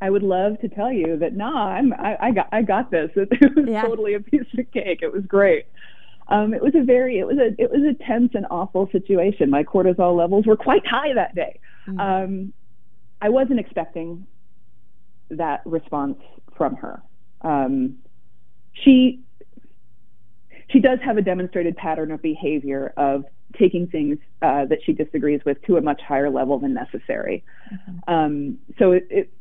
I 0.00 0.10
would 0.10 0.22
love 0.22 0.60
to 0.60 0.68
tell 0.68 0.92
you 0.92 1.16
that 1.18 1.34
nah, 1.34 1.68
I'm 1.68 1.92
I, 1.94 2.16
I 2.20 2.30
got 2.32 2.48
I 2.52 2.62
got 2.62 2.90
this. 2.90 3.10
It, 3.16 3.56
was 3.56 3.66
yeah. 3.68 3.82
totally 3.82 4.14
a 4.14 4.20
piece 4.20 4.46
of 4.58 4.70
cake. 4.70 5.00
It 5.02 5.12
was 5.12 5.24
great. 5.26 5.66
Um, 6.28 6.54
it 6.54 6.62
was 6.62 6.74
a 6.74 6.82
very, 6.82 7.18
it 7.18 7.26
was 7.26 7.36
a, 7.38 7.60
it 7.60 7.70
was 7.70 7.82
a 7.82 8.04
tense 8.04 8.32
and 8.34 8.46
awful 8.50 8.88
situation. 8.90 9.50
My 9.50 9.62
cortisol 9.62 10.16
levels 10.16 10.46
were 10.46 10.56
quite 10.56 10.86
high 10.86 11.12
that 11.14 11.34
day. 11.34 11.60
Mm-hmm. 11.86 12.00
Um, 12.00 12.52
I 13.20 13.28
wasn't 13.28 13.60
expecting 13.60 14.26
that 15.30 15.60
response 15.64 16.18
from 16.56 16.76
her. 16.76 17.02
Um, 17.42 17.96
she 18.72 19.20
she 20.74 20.80
does 20.80 20.98
have 21.04 21.16
a 21.16 21.22
demonstrated 21.22 21.76
pattern 21.76 22.10
of 22.10 22.20
behavior 22.20 22.92
of 22.96 23.24
taking 23.56 23.86
things 23.86 24.18
uh, 24.42 24.64
that 24.64 24.78
she 24.84 24.92
disagrees 24.92 25.40
with 25.46 25.62
to 25.62 25.76
a 25.76 25.80
much 25.80 26.00
higher 26.02 26.28
level 26.28 26.58
than 26.58 26.74
necessary. 26.74 27.44
Mm-hmm. 27.72 28.12
Um, 28.12 28.58
so 28.80 28.90
it, 28.90 29.06
it, 29.08 29.32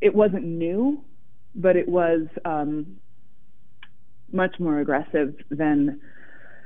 it 0.00 0.14
wasn't 0.16 0.44
new, 0.44 1.04
but 1.54 1.76
it 1.76 1.88
was 1.88 2.26
um, 2.44 2.96
much 4.32 4.58
more 4.58 4.80
aggressive 4.80 5.36
than 5.48 6.00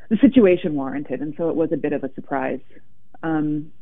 the 0.09 0.17
situation 0.23 0.75
warranted, 0.75 1.21
and 1.21 1.35
so 1.37 1.51
it 1.51 1.55
was 1.55 1.69
a 1.71 1.77
bit 1.77 1.93
of 1.93 2.03
a 2.03 2.13
surprise. 2.15 2.61
Um, 3.23 3.73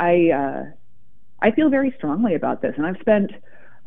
I 0.00 0.30
uh, 0.30 0.64
I 1.40 1.52
feel 1.52 1.70
very 1.70 1.94
strongly 1.96 2.34
about 2.34 2.60
this, 2.60 2.74
and 2.76 2.86
I've 2.86 2.98
spent 3.00 3.30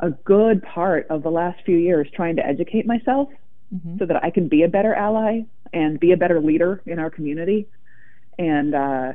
a 0.00 0.10
good 0.10 0.62
part 0.62 1.06
of 1.10 1.22
the 1.22 1.30
last 1.30 1.60
few 1.66 1.76
years 1.76 2.08
trying 2.14 2.36
to 2.36 2.46
educate 2.46 2.86
myself 2.86 3.28
mm-hmm. 3.74 3.98
so 3.98 4.06
that 4.06 4.22
I 4.22 4.30
can 4.30 4.48
be 4.48 4.62
a 4.62 4.68
better 4.68 4.94
ally 4.94 5.42
and 5.72 6.00
be 6.00 6.12
a 6.12 6.16
better 6.16 6.40
leader 6.40 6.82
in 6.86 6.98
our 6.98 7.10
community. 7.10 7.68
And 8.38 8.74
uh, 8.74 9.12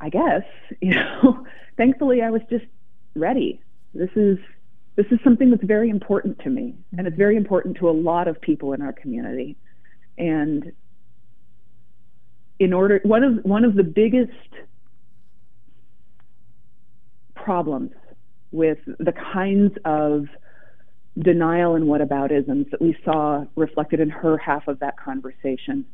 I 0.00 0.08
guess, 0.08 0.42
you 0.80 0.94
know, 0.94 1.46
thankfully 1.76 2.22
I 2.22 2.30
was 2.30 2.42
just 2.50 2.66
ready. 3.14 3.60
This 3.94 4.10
is 4.16 4.38
this 4.96 5.06
is 5.12 5.20
something 5.22 5.50
that's 5.50 5.62
very 5.62 5.90
important 5.90 6.40
to 6.40 6.50
me, 6.50 6.74
and 6.96 7.06
it's 7.06 7.14
mm-hmm. 7.14 7.18
very 7.18 7.36
important 7.36 7.76
to 7.76 7.88
a 7.88 7.92
lot 7.92 8.26
of 8.26 8.40
people 8.40 8.72
in 8.72 8.82
our 8.82 8.92
community. 8.92 9.56
And 10.18 10.72
in 12.58 12.72
order, 12.72 13.00
one 13.04 13.22
of 13.22 13.44
one 13.44 13.64
of 13.64 13.74
the 13.76 13.84
biggest 13.84 14.32
problems 17.34 17.92
with 18.50 18.78
the 18.98 19.12
kinds 19.12 19.72
of 19.84 20.26
denial 21.18 21.74
and 21.74 21.84
whataboutisms 21.84 22.70
that 22.70 22.80
we 22.80 22.96
saw 23.04 23.44
reflected 23.56 24.00
in 24.00 24.10
her 24.10 24.38
half 24.38 24.68
of 24.68 24.78
that 24.80 24.98
conversation 24.98 25.84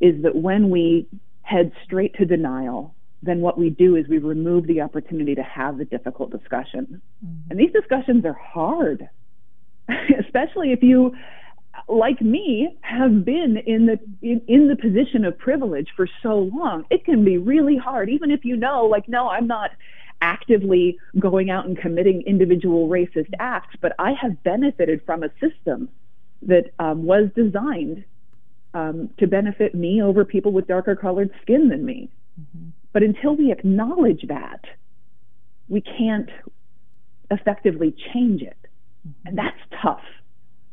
is 0.00 0.22
that 0.22 0.36
when 0.36 0.70
we 0.70 1.06
head 1.42 1.72
straight 1.84 2.14
to 2.16 2.24
denial, 2.24 2.94
then 3.22 3.40
what 3.40 3.58
we 3.58 3.70
do 3.70 3.96
is 3.96 4.06
we 4.08 4.18
remove 4.18 4.66
the 4.66 4.80
opportunity 4.80 5.34
to 5.34 5.42
have 5.42 5.78
the 5.78 5.84
difficult 5.84 6.30
discussion. 6.30 7.00
Mm-hmm. 7.24 7.50
And 7.50 7.58
these 7.58 7.72
discussions 7.72 8.24
are 8.24 8.34
hard, 8.34 9.08
especially 9.88 10.72
if 10.72 10.82
you, 10.82 11.14
like 11.88 12.20
me, 12.20 12.76
have 12.82 13.24
been 13.24 13.56
in 13.66 13.86
the 13.86 13.98
in, 14.22 14.42
in 14.46 14.68
the 14.68 14.76
position 14.76 15.24
of 15.24 15.38
privilege 15.38 15.88
for 15.96 16.08
so 16.22 16.50
long. 16.54 16.84
It 16.90 17.04
can 17.04 17.24
be 17.24 17.38
really 17.38 17.76
hard, 17.76 18.10
even 18.10 18.30
if 18.30 18.44
you 18.44 18.56
know, 18.56 18.84
like, 18.84 19.08
no, 19.08 19.28
I'm 19.28 19.46
not 19.46 19.70
actively 20.20 20.98
going 21.18 21.50
out 21.50 21.66
and 21.66 21.76
committing 21.78 22.22
individual 22.22 22.88
racist 22.88 23.30
acts, 23.38 23.76
but 23.80 23.92
I 23.98 24.12
have 24.12 24.42
benefited 24.42 25.02
from 25.04 25.22
a 25.22 25.30
system 25.40 25.88
that 26.42 26.72
um, 26.78 27.04
was 27.04 27.28
designed 27.34 28.04
um, 28.74 29.10
to 29.18 29.26
benefit 29.26 29.74
me 29.74 30.02
over 30.02 30.24
people 30.24 30.52
with 30.52 30.66
darker 30.66 30.96
colored 30.96 31.30
skin 31.42 31.68
than 31.68 31.84
me. 31.84 32.10
Mm-hmm. 32.40 32.68
But 32.92 33.02
until 33.02 33.36
we 33.36 33.52
acknowledge 33.52 34.26
that, 34.28 34.64
we 35.68 35.80
can't 35.80 36.30
effectively 37.30 37.94
change 38.12 38.42
it. 38.42 38.56
Mm-hmm. 39.06 39.28
And 39.28 39.38
that's 39.38 39.56
tough. 39.82 40.02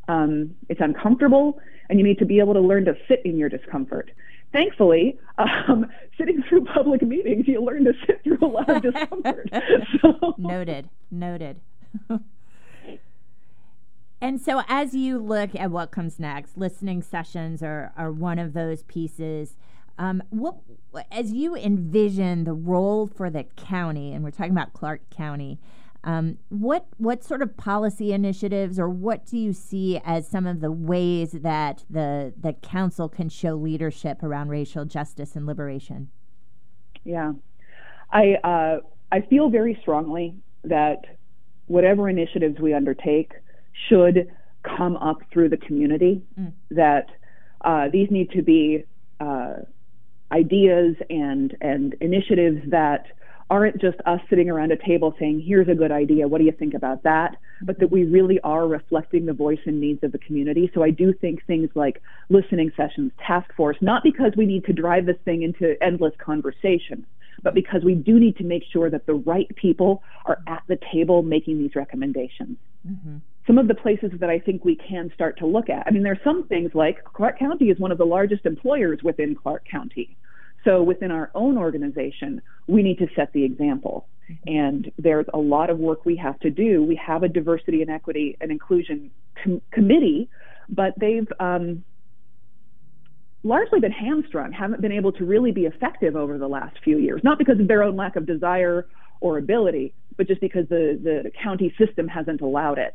Um, 0.08 0.54
it's 0.68 0.80
uncomfortable, 0.80 1.60
and 1.88 1.98
you 1.98 2.04
need 2.04 2.18
to 2.18 2.26
be 2.26 2.38
able 2.40 2.54
to 2.54 2.60
learn 2.60 2.84
to 2.86 2.94
sit 3.08 3.22
in 3.24 3.36
your 3.36 3.48
discomfort 3.48 4.10
thankfully, 4.54 5.18
um, 5.36 5.86
sitting 6.18 6.42
through 6.48 6.64
public 6.64 7.02
meetings, 7.02 7.46
you 7.46 7.62
learn 7.62 7.84
to 7.84 7.92
sit 8.06 8.22
through 8.24 8.38
a 8.40 8.46
lot 8.46 8.70
of 8.70 8.82
discomfort. 8.82 9.50
so. 10.00 10.34
Noted, 10.38 10.88
noted. 11.10 11.60
and 14.22 14.40
so, 14.40 14.62
as 14.68 14.94
you 14.94 15.18
look 15.18 15.54
at 15.54 15.70
what 15.70 15.90
comes 15.90 16.18
next, 16.18 16.56
listening 16.56 17.02
sessions 17.02 17.62
are, 17.62 17.92
are 17.98 18.10
one 18.10 18.38
of 18.38 18.54
those 18.54 18.84
pieces. 18.84 19.56
Um, 19.98 20.22
what, 20.30 20.56
as 21.12 21.32
you 21.32 21.54
envision 21.54 22.44
the 22.44 22.54
role 22.54 23.06
for 23.06 23.28
the 23.28 23.44
county, 23.56 24.12
and 24.12 24.24
we're 24.24 24.30
talking 24.30 24.52
about 24.52 24.72
Clark 24.72 25.02
County, 25.10 25.58
um, 26.04 26.36
what 26.50 26.86
what 26.98 27.24
sort 27.24 27.40
of 27.40 27.56
policy 27.56 28.12
initiatives, 28.12 28.78
or 28.78 28.88
what 28.88 29.24
do 29.24 29.38
you 29.38 29.54
see 29.54 30.00
as 30.04 30.28
some 30.28 30.46
of 30.46 30.60
the 30.60 30.70
ways 30.70 31.32
that 31.32 31.84
the 31.88 32.34
the 32.38 32.52
council 32.52 33.08
can 33.08 33.30
show 33.30 33.54
leadership 33.54 34.22
around 34.22 34.50
racial 34.50 34.84
justice 34.84 35.34
and 35.34 35.46
liberation? 35.46 36.10
Yeah, 37.04 37.32
I 38.12 38.34
uh, 38.44 38.76
I 39.10 39.22
feel 39.22 39.48
very 39.48 39.78
strongly 39.80 40.34
that 40.64 41.06
whatever 41.66 42.08
initiatives 42.08 42.60
we 42.60 42.74
undertake 42.74 43.32
should 43.88 44.30
come 44.62 44.96
up 44.98 45.18
through 45.32 45.48
the 45.48 45.56
community. 45.56 46.22
Mm. 46.38 46.52
That 46.70 47.06
uh, 47.62 47.88
these 47.90 48.10
need 48.10 48.30
to 48.32 48.42
be 48.42 48.84
uh, 49.20 49.54
ideas 50.30 50.96
and 51.08 51.56
and 51.62 51.94
initiatives 52.02 52.60
that 52.70 53.06
aren't 53.50 53.80
just 53.80 53.98
us 54.06 54.20
sitting 54.30 54.48
around 54.50 54.72
a 54.72 54.76
table 54.76 55.14
saying, 55.18 55.42
here's 55.46 55.68
a 55.68 55.74
good 55.74 55.92
idea, 55.92 56.26
what 56.26 56.38
do 56.38 56.44
you 56.44 56.52
think 56.52 56.74
about 56.74 57.02
that? 57.02 57.36
But 57.62 57.78
that 57.80 57.90
we 57.90 58.04
really 58.04 58.40
are 58.40 58.66
reflecting 58.66 59.26
the 59.26 59.32
voice 59.32 59.58
and 59.66 59.80
needs 59.80 60.02
of 60.02 60.12
the 60.12 60.18
community. 60.18 60.70
So 60.74 60.82
I 60.82 60.90
do 60.90 61.12
think 61.12 61.44
things 61.46 61.70
like 61.74 62.02
listening 62.30 62.72
sessions, 62.76 63.12
task 63.26 63.52
force, 63.56 63.76
not 63.80 64.02
because 64.02 64.32
we 64.36 64.46
need 64.46 64.64
to 64.64 64.72
drive 64.72 65.06
this 65.06 65.18
thing 65.24 65.42
into 65.42 65.76
endless 65.82 66.14
conversation, 66.18 67.06
but 67.42 67.54
because 67.54 67.84
we 67.84 67.94
do 67.94 68.18
need 68.18 68.36
to 68.38 68.44
make 68.44 68.64
sure 68.72 68.90
that 68.90 69.06
the 69.06 69.14
right 69.14 69.54
people 69.56 70.02
are 70.24 70.38
at 70.46 70.62
the 70.66 70.78
table 70.92 71.22
making 71.22 71.58
these 71.58 71.76
recommendations. 71.76 72.56
Mm-hmm. 72.88 73.16
Some 73.46 73.58
of 73.58 73.68
the 73.68 73.74
places 73.74 74.10
that 74.20 74.30
I 74.30 74.38
think 74.38 74.64
we 74.64 74.74
can 74.76 75.12
start 75.14 75.38
to 75.38 75.46
look 75.46 75.68
at, 75.68 75.86
I 75.86 75.90
mean, 75.90 76.02
there 76.02 76.12
are 76.12 76.20
some 76.24 76.48
things 76.48 76.70
like 76.74 77.04
Clark 77.04 77.38
County 77.38 77.66
is 77.66 77.78
one 77.78 77.92
of 77.92 77.98
the 77.98 78.06
largest 78.06 78.46
employers 78.46 79.00
within 79.02 79.34
Clark 79.34 79.66
County. 79.70 80.16
So 80.64 80.82
within 80.82 81.10
our 81.10 81.30
own 81.34 81.58
organization, 81.58 82.42
we 82.66 82.82
need 82.82 82.98
to 82.98 83.06
set 83.14 83.32
the 83.32 83.44
example. 83.44 84.08
And 84.46 84.90
there's 84.98 85.26
a 85.34 85.38
lot 85.38 85.68
of 85.68 85.78
work 85.78 86.06
we 86.06 86.16
have 86.16 86.40
to 86.40 86.50
do. 86.50 86.82
We 86.82 86.96
have 86.96 87.22
a 87.22 87.28
diversity 87.28 87.82
and 87.82 87.90
equity 87.90 88.36
and 88.40 88.50
inclusion 88.50 89.10
com- 89.42 89.60
committee, 89.70 90.30
but 90.70 90.94
they've 90.98 91.28
um, 91.38 91.84
largely 93.42 93.80
been 93.80 93.92
hamstrung, 93.92 94.52
haven't 94.52 94.80
been 94.80 94.92
able 94.92 95.12
to 95.12 95.24
really 95.24 95.52
be 95.52 95.66
effective 95.66 96.16
over 96.16 96.38
the 96.38 96.48
last 96.48 96.76
few 96.82 96.98
years, 96.98 97.20
not 97.22 97.38
because 97.38 97.60
of 97.60 97.68
their 97.68 97.82
own 97.82 97.96
lack 97.96 98.16
of 98.16 98.26
desire 98.26 98.86
or 99.20 99.36
ability, 99.36 99.94
but 100.16 100.26
just 100.26 100.40
because 100.40 100.66
the, 100.68 100.98
the 101.02 101.30
county 101.42 101.74
system 101.78 102.08
hasn't 102.08 102.40
allowed 102.40 102.78
it. 102.78 102.94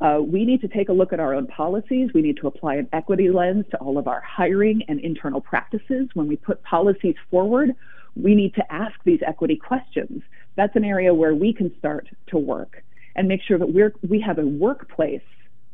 Uh, 0.00 0.18
we 0.20 0.46
need 0.46 0.62
to 0.62 0.68
take 0.68 0.88
a 0.88 0.92
look 0.92 1.12
at 1.12 1.20
our 1.20 1.34
own 1.34 1.46
policies. 1.46 2.10
We 2.14 2.22
need 2.22 2.38
to 2.38 2.46
apply 2.46 2.76
an 2.76 2.88
equity 2.92 3.28
lens 3.28 3.66
to 3.70 3.76
all 3.78 3.98
of 3.98 4.08
our 4.08 4.22
hiring 4.22 4.82
and 4.88 4.98
internal 5.00 5.40
practices. 5.40 6.08
When 6.14 6.26
we 6.26 6.36
put 6.36 6.62
policies 6.62 7.16
forward, 7.30 7.74
we 8.16 8.34
need 8.34 8.54
to 8.54 8.72
ask 8.72 8.94
these 9.04 9.20
equity 9.26 9.56
questions. 9.56 10.22
That's 10.56 10.74
an 10.74 10.84
area 10.84 11.12
where 11.12 11.34
we 11.34 11.52
can 11.52 11.76
start 11.78 12.08
to 12.28 12.38
work 12.38 12.82
and 13.14 13.28
make 13.28 13.42
sure 13.42 13.58
that 13.58 13.72
we're, 13.72 13.92
we 14.08 14.20
have 14.20 14.38
a 14.38 14.46
workplace 14.46 15.20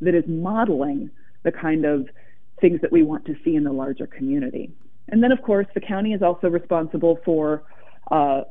that 0.01 0.15
is 0.15 0.25
modeling 0.27 1.11
the 1.45 1.53
kind 1.53 1.85
of 1.85 2.09
things 2.61 2.81
that 2.81 2.91
we 2.91 3.03
want 3.03 3.25
to 3.27 3.37
see 3.45 3.55
in 3.55 3.65
the 3.65 3.73
larger 3.73 4.07
community. 4.07 4.73
And 5.09 5.23
then, 5.23 5.31
of 5.31 5.41
course, 5.43 5.67
the 5.75 5.81
county 5.81 6.13
is 6.13 6.23
also 6.23 6.49
responsible 6.49 7.21
for 7.25 7.63
uh, 8.11 8.43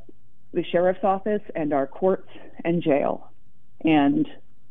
the 0.54 0.64
sheriff's 0.64 1.04
office 1.04 1.42
and 1.54 1.74
our 1.74 1.86
courts 1.86 2.30
and 2.64 2.82
jail. 2.82 3.30
And 3.84 4.26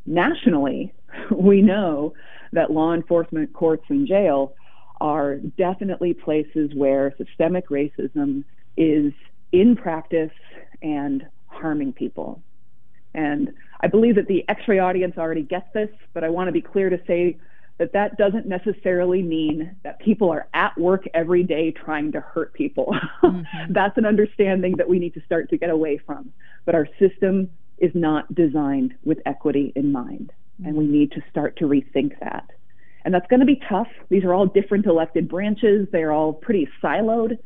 nationally, 0.07 0.93
we 1.31 1.62
know 1.62 2.14
that 2.53 2.71
law 2.71 2.95
enforcement, 2.95 3.53
courts, 3.53 3.85
and 3.88 4.07
jail 4.07 4.55
are 5.01 5.37
definitely 5.37 6.14
places 6.14 6.71
where 6.75 7.14
systemic 7.19 7.69
racism 7.69 8.45
is 8.77 9.12
in 9.53 9.77
practice 9.77 10.31
and 10.83 11.27
harming 11.47 11.93
people. 11.93 12.43
And 13.12 13.53
I 13.81 13.87
believe 13.87 14.17
that 14.17 14.27
the 14.27 14.45
x 14.49 14.62
ray 14.67 14.79
audience 14.79 15.17
already 15.19 15.43
gets 15.43 15.67
this, 15.73 15.90
but 16.12 16.25
I 16.25 16.31
want 16.31 16.49
to 16.49 16.53
be 16.53 16.62
clear 16.62 16.90
to 16.90 17.01
say 17.07 17.38
that 17.79 17.93
that 17.93 18.17
doesn't 18.17 18.47
necessarily 18.47 19.23
mean 19.23 19.75
that 19.83 19.99
people 19.99 20.31
are 20.31 20.47
at 20.55 20.77
work 20.79 21.05
every 21.12 21.43
day 21.43 21.73
trying 21.73 22.12
to 22.12 22.21
hurt 22.21 22.53
people. 22.55 22.95
Mm-hmm. 23.25 23.73
That's 23.73 23.97
an 23.97 24.05
understanding 24.05 24.77
that 24.77 24.88
we 24.88 24.99
need 24.99 25.14
to 25.14 25.23
start 25.23 25.49
to 25.49 25.57
get 25.57 25.71
away 25.71 25.97
from. 25.97 26.31
But 26.67 26.75
our 26.75 26.87
system 26.99 27.51
is 27.85 27.92
not 27.94 28.35
designed 28.35 28.94
with 29.05 29.18
equity 29.27 29.73
in 29.77 29.92
mind. 29.92 30.33
And 30.64 30.77
we 30.77 30.87
need 30.87 31.12
to 31.12 31.23
start 31.31 31.57
to 31.59 31.64
rethink 31.66 32.18
that. 32.20 32.51
And 33.05 33.12
that's 33.12 33.27
going 33.27 33.40
to 33.40 33.47
be 33.47 33.61
tough. 33.68 33.88
These 34.09 34.25
are 34.25 34.33
all 34.33 34.47
different 34.47 34.87
elected 34.87 35.29
branches, 35.29 35.87
they're 35.92 36.12
all 36.12 36.33
pretty 36.33 36.68
siloed. 36.83 37.38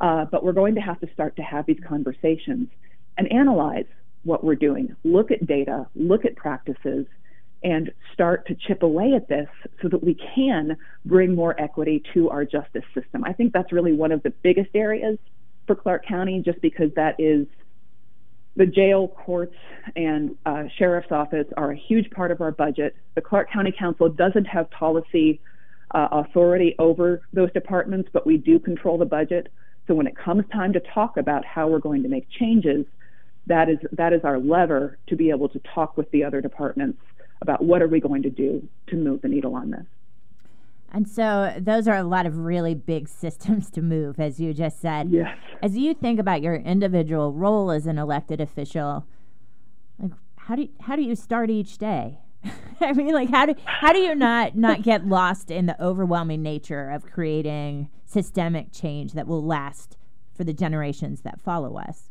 Uh, 0.00 0.24
but 0.24 0.42
we're 0.42 0.52
going 0.52 0.74
to 0.74 0.80
have 0.80 0.98
to 1.00 1.08
start 1.12 1.36
to 1.36 1.42
have 1.42 1.66
these 1.66 1.78
conversations 1.86 2.68
and 3.16 3.30
analyze 3.30 3.84
what 4.24 4.42
we're 4.42 4.56
doing. 4.56 4.96
Look 5.04 5.30
at 5.30 5.46
data, 5.46 5.86
look 5.94 6.24
at 6.24 6.34
practices, 6.34 7.06
and 7.62 7.92
start 8.12 8.46
to 8.46 8.56
chip 8.66 8.82
away 8.82 9.12
at 9.14 9.28
this 9.28 9.48
so 9.80 9.88
that 9.88 10.02
we 10.02 10.16
can 10.34 10.76
bring 11.04 11.34
more 11.34 11.60
equity 11.60 12.02
to 12.14 12.30
our 12.30 12.44
justice 12.44 12.84
system. 12.94 13.22
I 13.24 13.32
think 13.32 13.52
that's 13.52 13.70
really 13.70 13.92
one 13.92 14.10
of 14.10 14.22
the 14.22 14.30
biggest 14.30 14.70
areas 14.74 15.18
for 15.66 15.76
Clark 15.76 16.06
County, 16.06 16.42
just 16.44 16.60
because 16.60 16.90
that 16.96 17.16
is 17.20 17.46
the 18.56 18.66
jail, 18.66 19.08
courts, 19.08 19.54
and 19.96 20.36
uh, 20.44 20.64
sheriff's 20.78 21.10
office 21.10 21.46
are 21.56 21.70
a 21.70 21.76
huge 21.76 22.10
part 22.10 22.30
of 22.30 22.40
our 22.40 22.52
budget. 22.52 22.94
The 23.14 23.20
Clark 23.20 23.50
County 23.50 23.72
Council 23.76 24.08
doesn't 24.08 24.44
have 24.44 24.70
policy 24.70 25.40
uh, 25.94 26.08
authority 26.12 26.74
over 26.78 27.22
those 27.32 27.52
departments, 27.52 28.10
but 28.12 28.26
we 28.26 28.36
do 28.36 28.58
control 28.58 28.98
the 28.98 29.06
budget. 29.06 29.52
So 29.86 29.94
when 29.94 30.06
it 30.06 30.16
comes 30.16 30.44
time 30.52 30.72
to 30.74 30.80
talk 30.80 31.16
about 31.16 31.44
how 31.44 31.68
we're 31.68 31.78
going 31.78 32.02
to 32.02 32.08
make 32.08 32.28
changes, 32.30 32.86
that 33.46 33.68
is 33.68 33.78
that 33.92 34.12
is 34.12 34.20
our 34.22 34.38
lever 34.38 34.98
to 35.08 35.16
be 35.16 35.30
able 35.30 35.48
to 35.48 35.60
talk 35.74 35.96
with 35.96 36.10
the 36.12 36.22
other 36.22 36.40
departments 36.40 36.98
about 37.40 37.64
what 37.64 37.82
are 37.82 37.88
we 37.88 38.00
going 38.00 38.22
to 38.22 38.30
do 38.30 38.66
to 38.86 38.96
move 38.96 39.20
the 39.22 39.28
needle 39.28 39.56
on 39.56 39.70
this. 39.70 39.84
And 40.92 41.08
so 41.08 41.54
those 41.58 41.88
are 41.88 41.96
a 41.96 42.04
lot 42.04 42.26
of 42.26 42.36
really 42.36 42.74
big 42.74 43.08
systems 43.22 43.70
to 43.70 43.82
move, 43.82 44.20
as 44.20 44.38
you 44.38 44.54
just 44.54 44.80
said. 44.80 45.10
Yes. 45.10 45.36
As 45.62 45.76
you 45.76 45.94
think 45.94 46.20
about 46.20 46.42
your 46.42 46.54
individual 46.54 47.32
role 47.32 47.70
as 47.70 47.86
an 47.86 47.98
elected 47.98 48.40
official, 48.40 49.06
like 49.98 50.12
how 50.36 50.54
do 50.54 50.62
you, 50.62 50.68
how 50.82 50.94
do 50.94 51.02
you 51.02 51.16
start 51.16 51.50
each 51.50 51.78
day? 51.78 52.18
I 52.80 52.92
mean, 52.92 53.14
like 53.14 53.30
how 53.30 53.46
do 53.46 53.54
how 53.64 53.92
do 53.92 54.00
you 54.00 54.14
not 54.14 54.56
not 54.56 54.82
get 54.82 55.06
lost 55.06 55.50
in 55.50 55.66
the 55.66 55.80
overwhelming 55.82 56.42
nature 56.42 56.90
of 56.90 57.06
creating 57.06 57.88
systemic 58.04 58.72
change 58.72 59.12
that 59.12 59.28
will 59.28 59.44
last 59.44 59.96
for 60.34 60.44
the 60.44 60.52
generations 60.52 61.20
that 61.22 61.40
follow 61.40 61.78
us? 61.78 62.10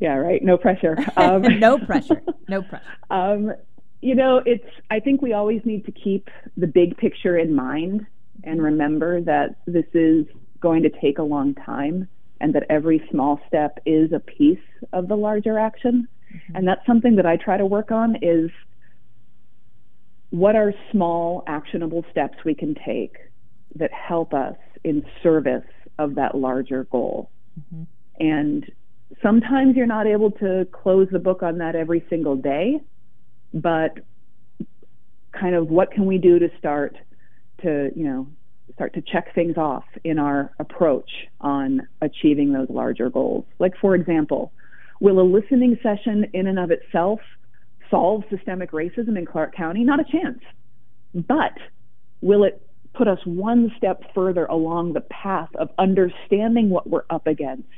Yeah, 0.00 0.14
right. 0.14 0.42
No 0.42 0.56
pressure. 0.56 0.96
Um, 1.16 1.42
no 1.60 1.78
pressure. 1.78 2.22
No 2.48 2.62
pressure. 2.62 2.84
Um, 3.10 3.52
you 4.00 4.14
know, 4.14 4.42
it's, 4.44 4.64
I 4.90 5.00
think 5.00 5.20
we 5.20 5.32
always 5.32 5.60
need 5.64 5.84
to 5.86 5.92
keep 5.92 6.28
the 6.56 6.66
big 6.66 6.96
picture 6.96 7.36
in 7.36 7.54
mind 7.54 8.06
and 8.44 8.62
remember 8.62 9.20
that 9.22 9.56
this 9.66 9.84
is 9.92 10.26
going 10.60 10.82
to 10.82 10.90
take 10.90 11.18
a 11.18 11.22
long 11.22 11.54
time 11.54 12.08
and 12.40 12.54
that 12.54 12.64
every 12.70 13.06
small 13.10 13.38
step 13.46 13.78
is 13.84 14.12
a 14.12 14.20
piece 14.20 14.58
of 14.92 15.08
the 15.08 15.16
larger 15.16 15.58
action. 15.58 16.08
Mm-hmm. 16.34 16.56
And 16.56 16.68
that's 16.68 16.84
something 16.86 17.16
that 17.16 17.26
I 17.26 17.36
try 17.36 17.58
to 17.58 17.66
work 17.66 17.90
on 17.90 18.16
is 18.22 18.50
what 20.30 20.56
are 20.56 20.72
small 20.90 21.42
actionable 21.46 22.04
steps 22.10 22.38
we 22.44 22.54
can 22.54 22.74
take 22.86 23.16
that 23.74 23.92
help 23.92 24.32
us 24.32 24.56
in 24.84 25.04
service 25.22 25.64
of 25.98 26.14
that 26.14 26.34
larger 26.34 26.84
goal. 26.84 27.30
Mm-hmm. 27.58 27.82
And 28.20 28.70
sometimes 29.22 29.76
you're 29.76 29.86
not 29.86 30.06
able 30.06 30.30
to 30.32 30.66
close 30.72 31.08
the 31.10 31.18
book 31.18 31.42
on 31.42 31.58
that 31.58 31.74
every 31.74 32.04
single 32.08 32.36
day, 32.36 32.80
but 33.52 33.98
kind 35.32 35.54
of 35.54 35.68
what 35.68 35.90
can 35.92 36.06
we 36.06 36.18
do 36.18 36.38
to 36.38 36.48
start 36.58 36.96
to, 37.62 37.90
you 37.94 38.04
know, 38.04 38.26
start 38.74 38.94
to 38.94 39.02
check 39.02 39.34
things 39.34 39.56
off 39.56 39.84
in 40.04 40.18
our 40.18 40.52
approach 40.58 41.10
on 41.40 41.86
achieving 42.00 42.52
those 42.52 42.68
larger 42.70 43.10
goals. 43.10 43.44
Like, 43.58 43.72
for 43.80 43.94
example, 43.94 44.52
will 45.00 45.20
a 45.20 45.22
listening 45.22 45.78
session 45.82 46.26
in 46.32 46.46
and 46.46 46.58
of 46.58 46.70
itself 46.70 47.20
solve 47.90 48.22
systemic 48.30 48.70
racism 48.72 49.18
in 49.18 49.26
Clark 49.26 49.54
County? 49.54 49.84
Not 49.84 50.00
a 50.00 50.04
chance. 50.04 50.40
But 51.14 51.52
will 52.20 52.44
it 52.44 52.66
put 52.94 53.08
us 53.08 53.18
one 53.24 53.72
step 53.76 54.02
further 54.14 54.46
along 54.46 54.92
the 54.92 55.00
path 55.00 55.48
of 55.56 55.70
understanding 55.78 56.70
what 56.70 56.88
we're 56.88 57.04
up 57.10 57.26
against 57.26 57.68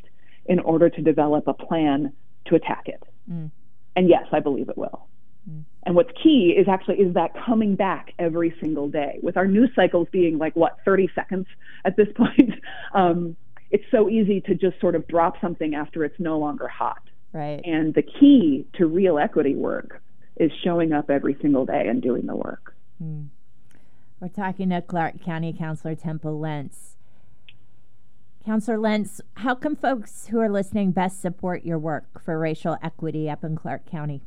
in 0.46 0.58
order 0.60 0.90
to 0.90 1.02
develop 1.02 1.48
a 1.48 1.54
plan 1.54 2.12
to 2.46 2.54
attack 2.54 2.84
it? 2.86 3.02
Mm. 3.30 3.50
And 3.96 4.08
yes, 4.08 4.24
I 4.32 4.40
believe 4.40 4.68
it 4.68 4.76
will. 4.76 5.06
And 5.84 5.96
what's 5.96 6.10
key 6.22 6.54
is 6.56 6.68
actually 6.68 6.96
is 6.96 7.14
that 7.14 7.32
coming 7.44 7.74
back 7.74 8.12
every 8.18 8.54
single 8.60 8.88
day. 8.88 9.18
With 9.22 9.36
our 9.36 9.46
news 9.46 9.70
cycles 9.74 10.06
being 10.12 10.38
like 10.38 10.54
what 10.54 10.78
30 10.84 11.10
seconds 11.14 11.46
at 11.84 11.96
this 11.96 12.08
point, 12.16 12.54
um, 12.94 13.36
it's 13.70 13.84
so 13.90 14.08
easy 14.08 14.40
to 14.42 14.54
just 14.54 14.80
sort 14.80 14.94
of 14.94 15.06
drop 15.08 15.40
something 15.40 15.74
after 15.74 16.04
it's 16.04 16.18
no 16.20 16.38
longer 16.38 16.68
hot. 16.68 17.02
Right. 17.32 17.60
And 17.64 17.94
the 17.94 18.02
key 18.02 18.66
to 18.74 18.86
real 18.86 19.18
equity 19.18 19.54
work 19.54 20.02
is 20.36 20.52
showing 20.62 20.92
up 20.92 21.10
every 21.10 21.36
single 21.40 21.66
day 21.66 21.86
and 21.88 22.02
doing 22.02 22.26
the 22.26 22.36
work. 22.36 22.74
Mm. 23.02 23.28
We're 24.20 24.28
talking 24.28 24.70
to 24.70 24.82
Clark 24.82 25.24
County 25.24 25.52
Councilor 25.52 25.96
Temple 25.96 26.38
Lentz. 26.38 26.96
Councilor 28.44 28.78
Lentz, 28.78 29.20
how 29.38 29.54
can 29.54 29.74
folks 29.74 30.28
who 30.28 30.38
are 30.38 30.50
listening 30.50 30.90
best 30.90 31.20
support 31.20 31.64
your 31.64 31.78
work 31.78 32.22
for 32.22 32.38
racial 32.38 32.76
equity 32.82 33.30
up 33.30 33.42
in 33.42 33.56
Clark 33.56 33.86
County? 33.86 34.22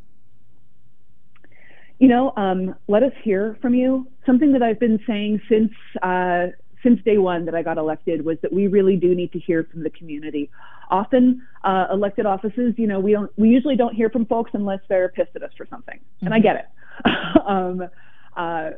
You 2.00 2.10
know, 2.10 2.34
um, 2.36 2.76
let 2.88 3.04
us 3.04 3.14
hear 3.24 3.58
from 3.62 3.74
you. 3.74 4.08
Something 4.26 4.52
that 4.54 4.62
I've 4.62 4.80
been 4.80 5.00
saying 5.08 5.42
since 5.50 5.72
uh, 6.02 6.48
since 6.84 7.02
day 7.04 7.18
one 7.18 7.46
that 7.46 7.56
I 7.56 7.64
got 7.64 7.78
elected 7.78 8.26
was 8.26 8.38
that 8.42 8.54
we 8.54 8.68
really 8.68 8.96
do 8.96 9.16
need 9.16 9.32
to 9.32 9.40
hear 9.40 9.68
from 9.72 9.84
the 9.84 9.90
community. 9.90 10.52
Often, 10.92 11.42
uh, 11.64 11.88
elected 11.92 12.26
offices, 12.28 12.76
you 12.78 12.86
know, 12.86 13.00
we 13.00 13.14
don't 13.14 13.32
we 13.38 13.50
usually 13.50 13.76
don't 13.76 13.96
hear 13.96 14.10
from 14.10 14.26
folks 14.26 14.52
unless 14.54 14.80
they're 14.88 15.10
pissed 15.10 15.36
at 15.36 15.44
us 15.44 15.52
for 15.58 15.66
something, 15.70 15.98
mm-hmm. 15.98 16.26
and 16.26 16.34
I 16.34 16.40
mm-hmm. 16.40 16.44
get 16.44 16.56
it. 16.56 17.42
um, 17.48 17.90
uh, 18.36 18.70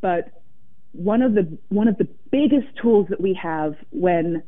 but 0.00 0.42
one 0.92 1.22
of 1.22 1.34
the 1.34 1.58
one 1.68 1.88
of 1.88 1.98
the 1.98 2.08
biggest 2.30 2.66
tools 2.80 3.06
that 3.10 3.20
we 3.20 3.38
have 3.40 3.74
when 3.90 4.42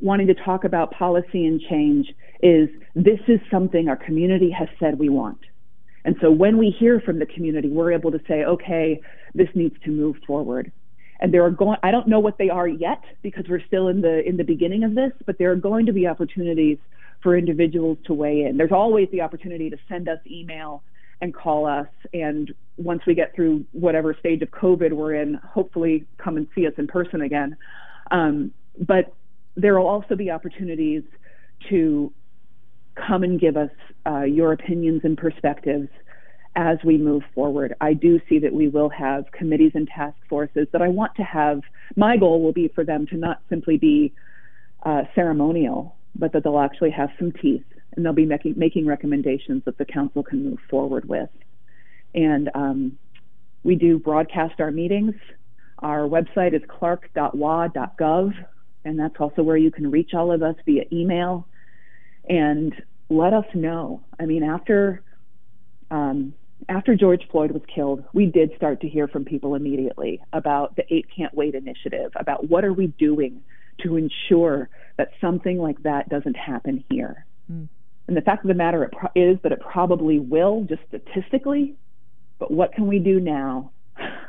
wanting 0.00 0.26
to 0.28 0.34
talk 0.34 0.64
about 0.64 0.92
policy 0.92 1.44
and 1.46 1.60
change 1.60 2.14
is 2.42 2.68
this 2.94 3.20
is 3.28 3.38
something 3.50 3.88
our 3.88 3.96
community 3.96 4.50
has 4.50 4.68
said 4.78 4.98
we 4.98 5.08
want. 5.08 5.38
And 6.04 6.16
so 6.20 6.30
when 6.30 6.56
we 6.58 6.70
hear 6.70 7.00
from 7.00 7.18
the 7.18 7.26
community, 7.26 7.68
we're 7.68 7.92
able 7.92 8.10
to 8.12 8.20
say, 8.26 8.44
okay, 8.44 9.00
this 9.34 9.48
needs 9.54 9.76
to 9.84 9.90
move 9.90 10.16
forward. 10.26 10.72
And 11.20 11.34
there 11.34 11.44
are 11.44 11.50
going, 11.50 11.76
I 11.82 11.90
don't 11.90 12.08
know 12.08 12.20
what 12.20 12.38
they 12.38 12.48
are 12.48 12.66
yet 12.66 13.02
because 13.22 13.44
we're 13.48 13.64
still 13.66 13.88
in 13.88 14.00
the, 14.00 14.26
in 14.26 14.38
the 14.38 14.44
beginning 14.44 14.84
of 14.84 14.94
this, 14.94 15.12
but 15.26 15.36
there 15.38 15.50
are 15.52 15.56
going 15.56 15.86
to 15.86 15.92
be 15.92 16.06
opportunities 16.06 16.78
for 17.22 17.36
individuals 17.36 17.98
to 18.06 18.14
weigh 18.14 18.44
in. 18.44 18.56
There's 18.56 18.72
always 18.72 19.08
the 19.12 19.20
opportunity 19.20 19.68
to 19.68 19.76
send 19.88 20.08
us 20.08 20.18
email 20.26 20.82
and 21.20 21.34
call 21.34 21.66
us. 21.66 21.88
And 22.14 22.50
once 22.78 23.02
we 23.06 23.14
get 23.14 23.34
through 23.34 23.66
whatever 23.72 24.16
stage 24.18 24.40
of 24.40 24.50
COVID 24.50 24.92
we're 24.92 25.14
in, 25.14 25.34
hopefully 25.34 26.06
come 26.16 26.38
and 26.38 26.46
see 26.54 26.66
us 26.66 26.72
in 26.78 26.86
person 26.86 27.20
again. 27.20 27.56
Um, 28.10 28.52
but 28.78 29.12
there 29.56 29.78
will 29.78 29.86
also 29.86 30.16
be 30.16 30.30
opportunities 30.30 31.02
to 31.68 32.12
come 32.94 33.22
and 33.22 33.40
give 33.40 33.56
us 33.56 33.70
uh, 34.06 34.22
your 34.22 34.52
opinions 34.52 35.02
and 35.04 35.16
perspectives 35.16 35.88
as 36.56 36.78
we 36.84 36.98
move 36.98 37.22
forward. 37.34 37.74
I 37.80 37.94
do 37.94 38.20
see 38.28 38.38
that 38.40 38.52
we 38.52 38.68
will 38.68 38.88
have 38.88 39.30
committees 39.32 39.72
and 39.74 39.88
task 39.88 40.16
forces 40.28 40.66
that 40.72 40.82
I 40.82 40.88
want 40.88 41.14
to 41.16 41.22
have. 41.22 41.62
My 41.96 42.16
goal 42.16 42.42
will 42.42 42.52
be 42.52 42.68
for 42.68 42.84
them 42.84 43.06
to 43.08 43.16
not 43.16 43.40
simply 43.48 43.78
be 43.78 44.12
uh, 44.82 45.02
ceremonial, 45.14 45.96
but 46.16 46.32
that 46.32 46.42
they'll 46.42 46.58
actually 46.58 46.90
have 46.90 47.10
some 47.18 47.32
teeth 47.32 47.64
and 47.94 48.04
they'll 48.04 48.12
be 48.12 48.26
making, 48.26 48.54
making 48.56 48.86
recommendations 48.86 49.64
that 49.64 49.78
the 49.78 49.84
council 49.84 50.22
can 50.22 50.44
move 50.44 50.58
forward 50.68 51.08
with. 51.08 51.30
And 52.14 52.50
um, 52.54 52.98
we 53.62 53.76
do 53.76 53.98
broadcast 53.98 54.60
our 54.60 54.70
meetings. 54.70 55.14
Our 55.78 56.00
website 56.00 56.54
is 56.54 56.62
clark.wa.gov, 56.68 58.34
and 58.84 58.98
that's 58.98 59.14
also 59.18 59.42
where 59.42 59.56
you 59.56 59.70
can 59.70 59.90
reach 59.90 60.14
all 60.14 60.32
of 60.32 60.42
us 60.42 60.56
via 60.66 60.84
email 60.92 61.46
and 62.28 62.74
let 63.08 63.32
us 63.32 63.46
know. 63.54 64.02
I 64.18 64.26
mean, 64.26 64.42
after 64.42 65.02
um, 65.90 66.34
after 66.68 66.94
George 66.94 67.22
Floyd 67.30 67.50
was 67.50 67.62
killed, 67.74 68.04
we 68.12 68.26
did 68.26 68.52
start 68.56 68.80
to 68.82 68.88
hear 68.88 69.08
from 69.08 69.24
people 69.24 69.54
immediately 69.54 70.20
about 70.32 70.76
the 70.76 70.84
Eight 70.92 71.06
Can't 71.14 71.34
Wait 71.34 71.54
initiative, 71.54 72.12
about 72.16 72.48
what 72.48 72.64
are 72.64 72.72
we 72.72 72.88
doing 72.88 73.42
to 73.82 73.96
ensure 73.96 74.68
that 74.96 75.10
something 75.20 75.58
like 75.58 75.82
that 75.82 76.08
doesn't 76.08 76.36
happen 76.36 76.84
here. 76.90 77.24
Mm. 77.50 77.68
And 78.06 78.16
the 78.16 78.20
fact 78.20 78.44
of 78.44 78.48
the 78.48 78.54
matter 78.54 78.90
is 79.14 79.38
that 79.42 79.52
it 79.52 79.60
probably 79.60 80.18
will, 80.18 80.64
just 80.68 80.82
statistically. 80.88 81.74
But 82.38 82.50
what 82.50 82.72
can 82.72 82.86
we 82.86 82.98
do 82.98 83.20
now 83.20 83.70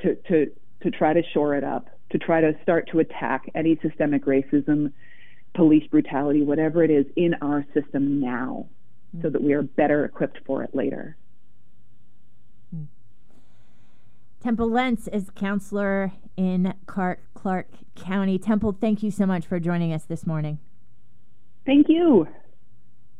to 0.00 0.14
to 0.28 0.50
to 0.82 0.90
try 0.90 1.12
to 1.12 1.22
shore 1.32 1.54
it 1.54 1.64
up, 1.64 1.88
to 2.10 2.18
try 2.18 2.40
to 2.40 2.52
start 2.62 2.88
to 2.92 3.00
attack 3.00 3.50
any 3.54 3.78
systemic 3.82 4.24
racism 4.24 4.92
police 5.54 5.86
brutality, 5.88 6.42
whatever 6.42 6.82
it 6.82 6.90
is, 6.90 7.06
in 7.16 7.34
our 7.42 7.64
system 7.74 8.20
now 8.20 8.66
so 9.20 9.28
that 9.28 9.42
we 9.42 9.52
are 9.52 9.62
better 9.62 10.04
equipped 10.04 10.38
for 10.46 10.62
it 10.62 10.74
later. 10.74 11.16
Temple 14.40 14.70
Lentz 14.70 15.06
is 15.06 15.30
councilor 15.36 16.12
in 16.36 16.74
Clark, 16.86 17.20
Clark 17.34 17.68
County. 17.94 18.38
Temple, 18.38 18.76
thank 18.80 19.02
you 19.02 19.10
so 19.10 19.24
much 19.24 19.46
for 19.46 19.60
joining 19.60 19.92
us 19.92 20.04
this 20.04 20.26
morning. 20.26 20.58
Thank 21.64 21.88
you. 21.88 22.26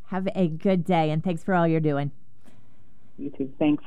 Have 0.06 0.28
a 0.34 0.48
good 0.48 0.84
day, 0.84 1.10
and 1.10 1.22
thanks 1.22 1.44
for 1.44 1.54
all 1.54 1.68
you're 1.68 1.78
doing. 1.78 2.10
You 3.18 3.30
too. 3.30 3.52
Thanks. 3.58 3.84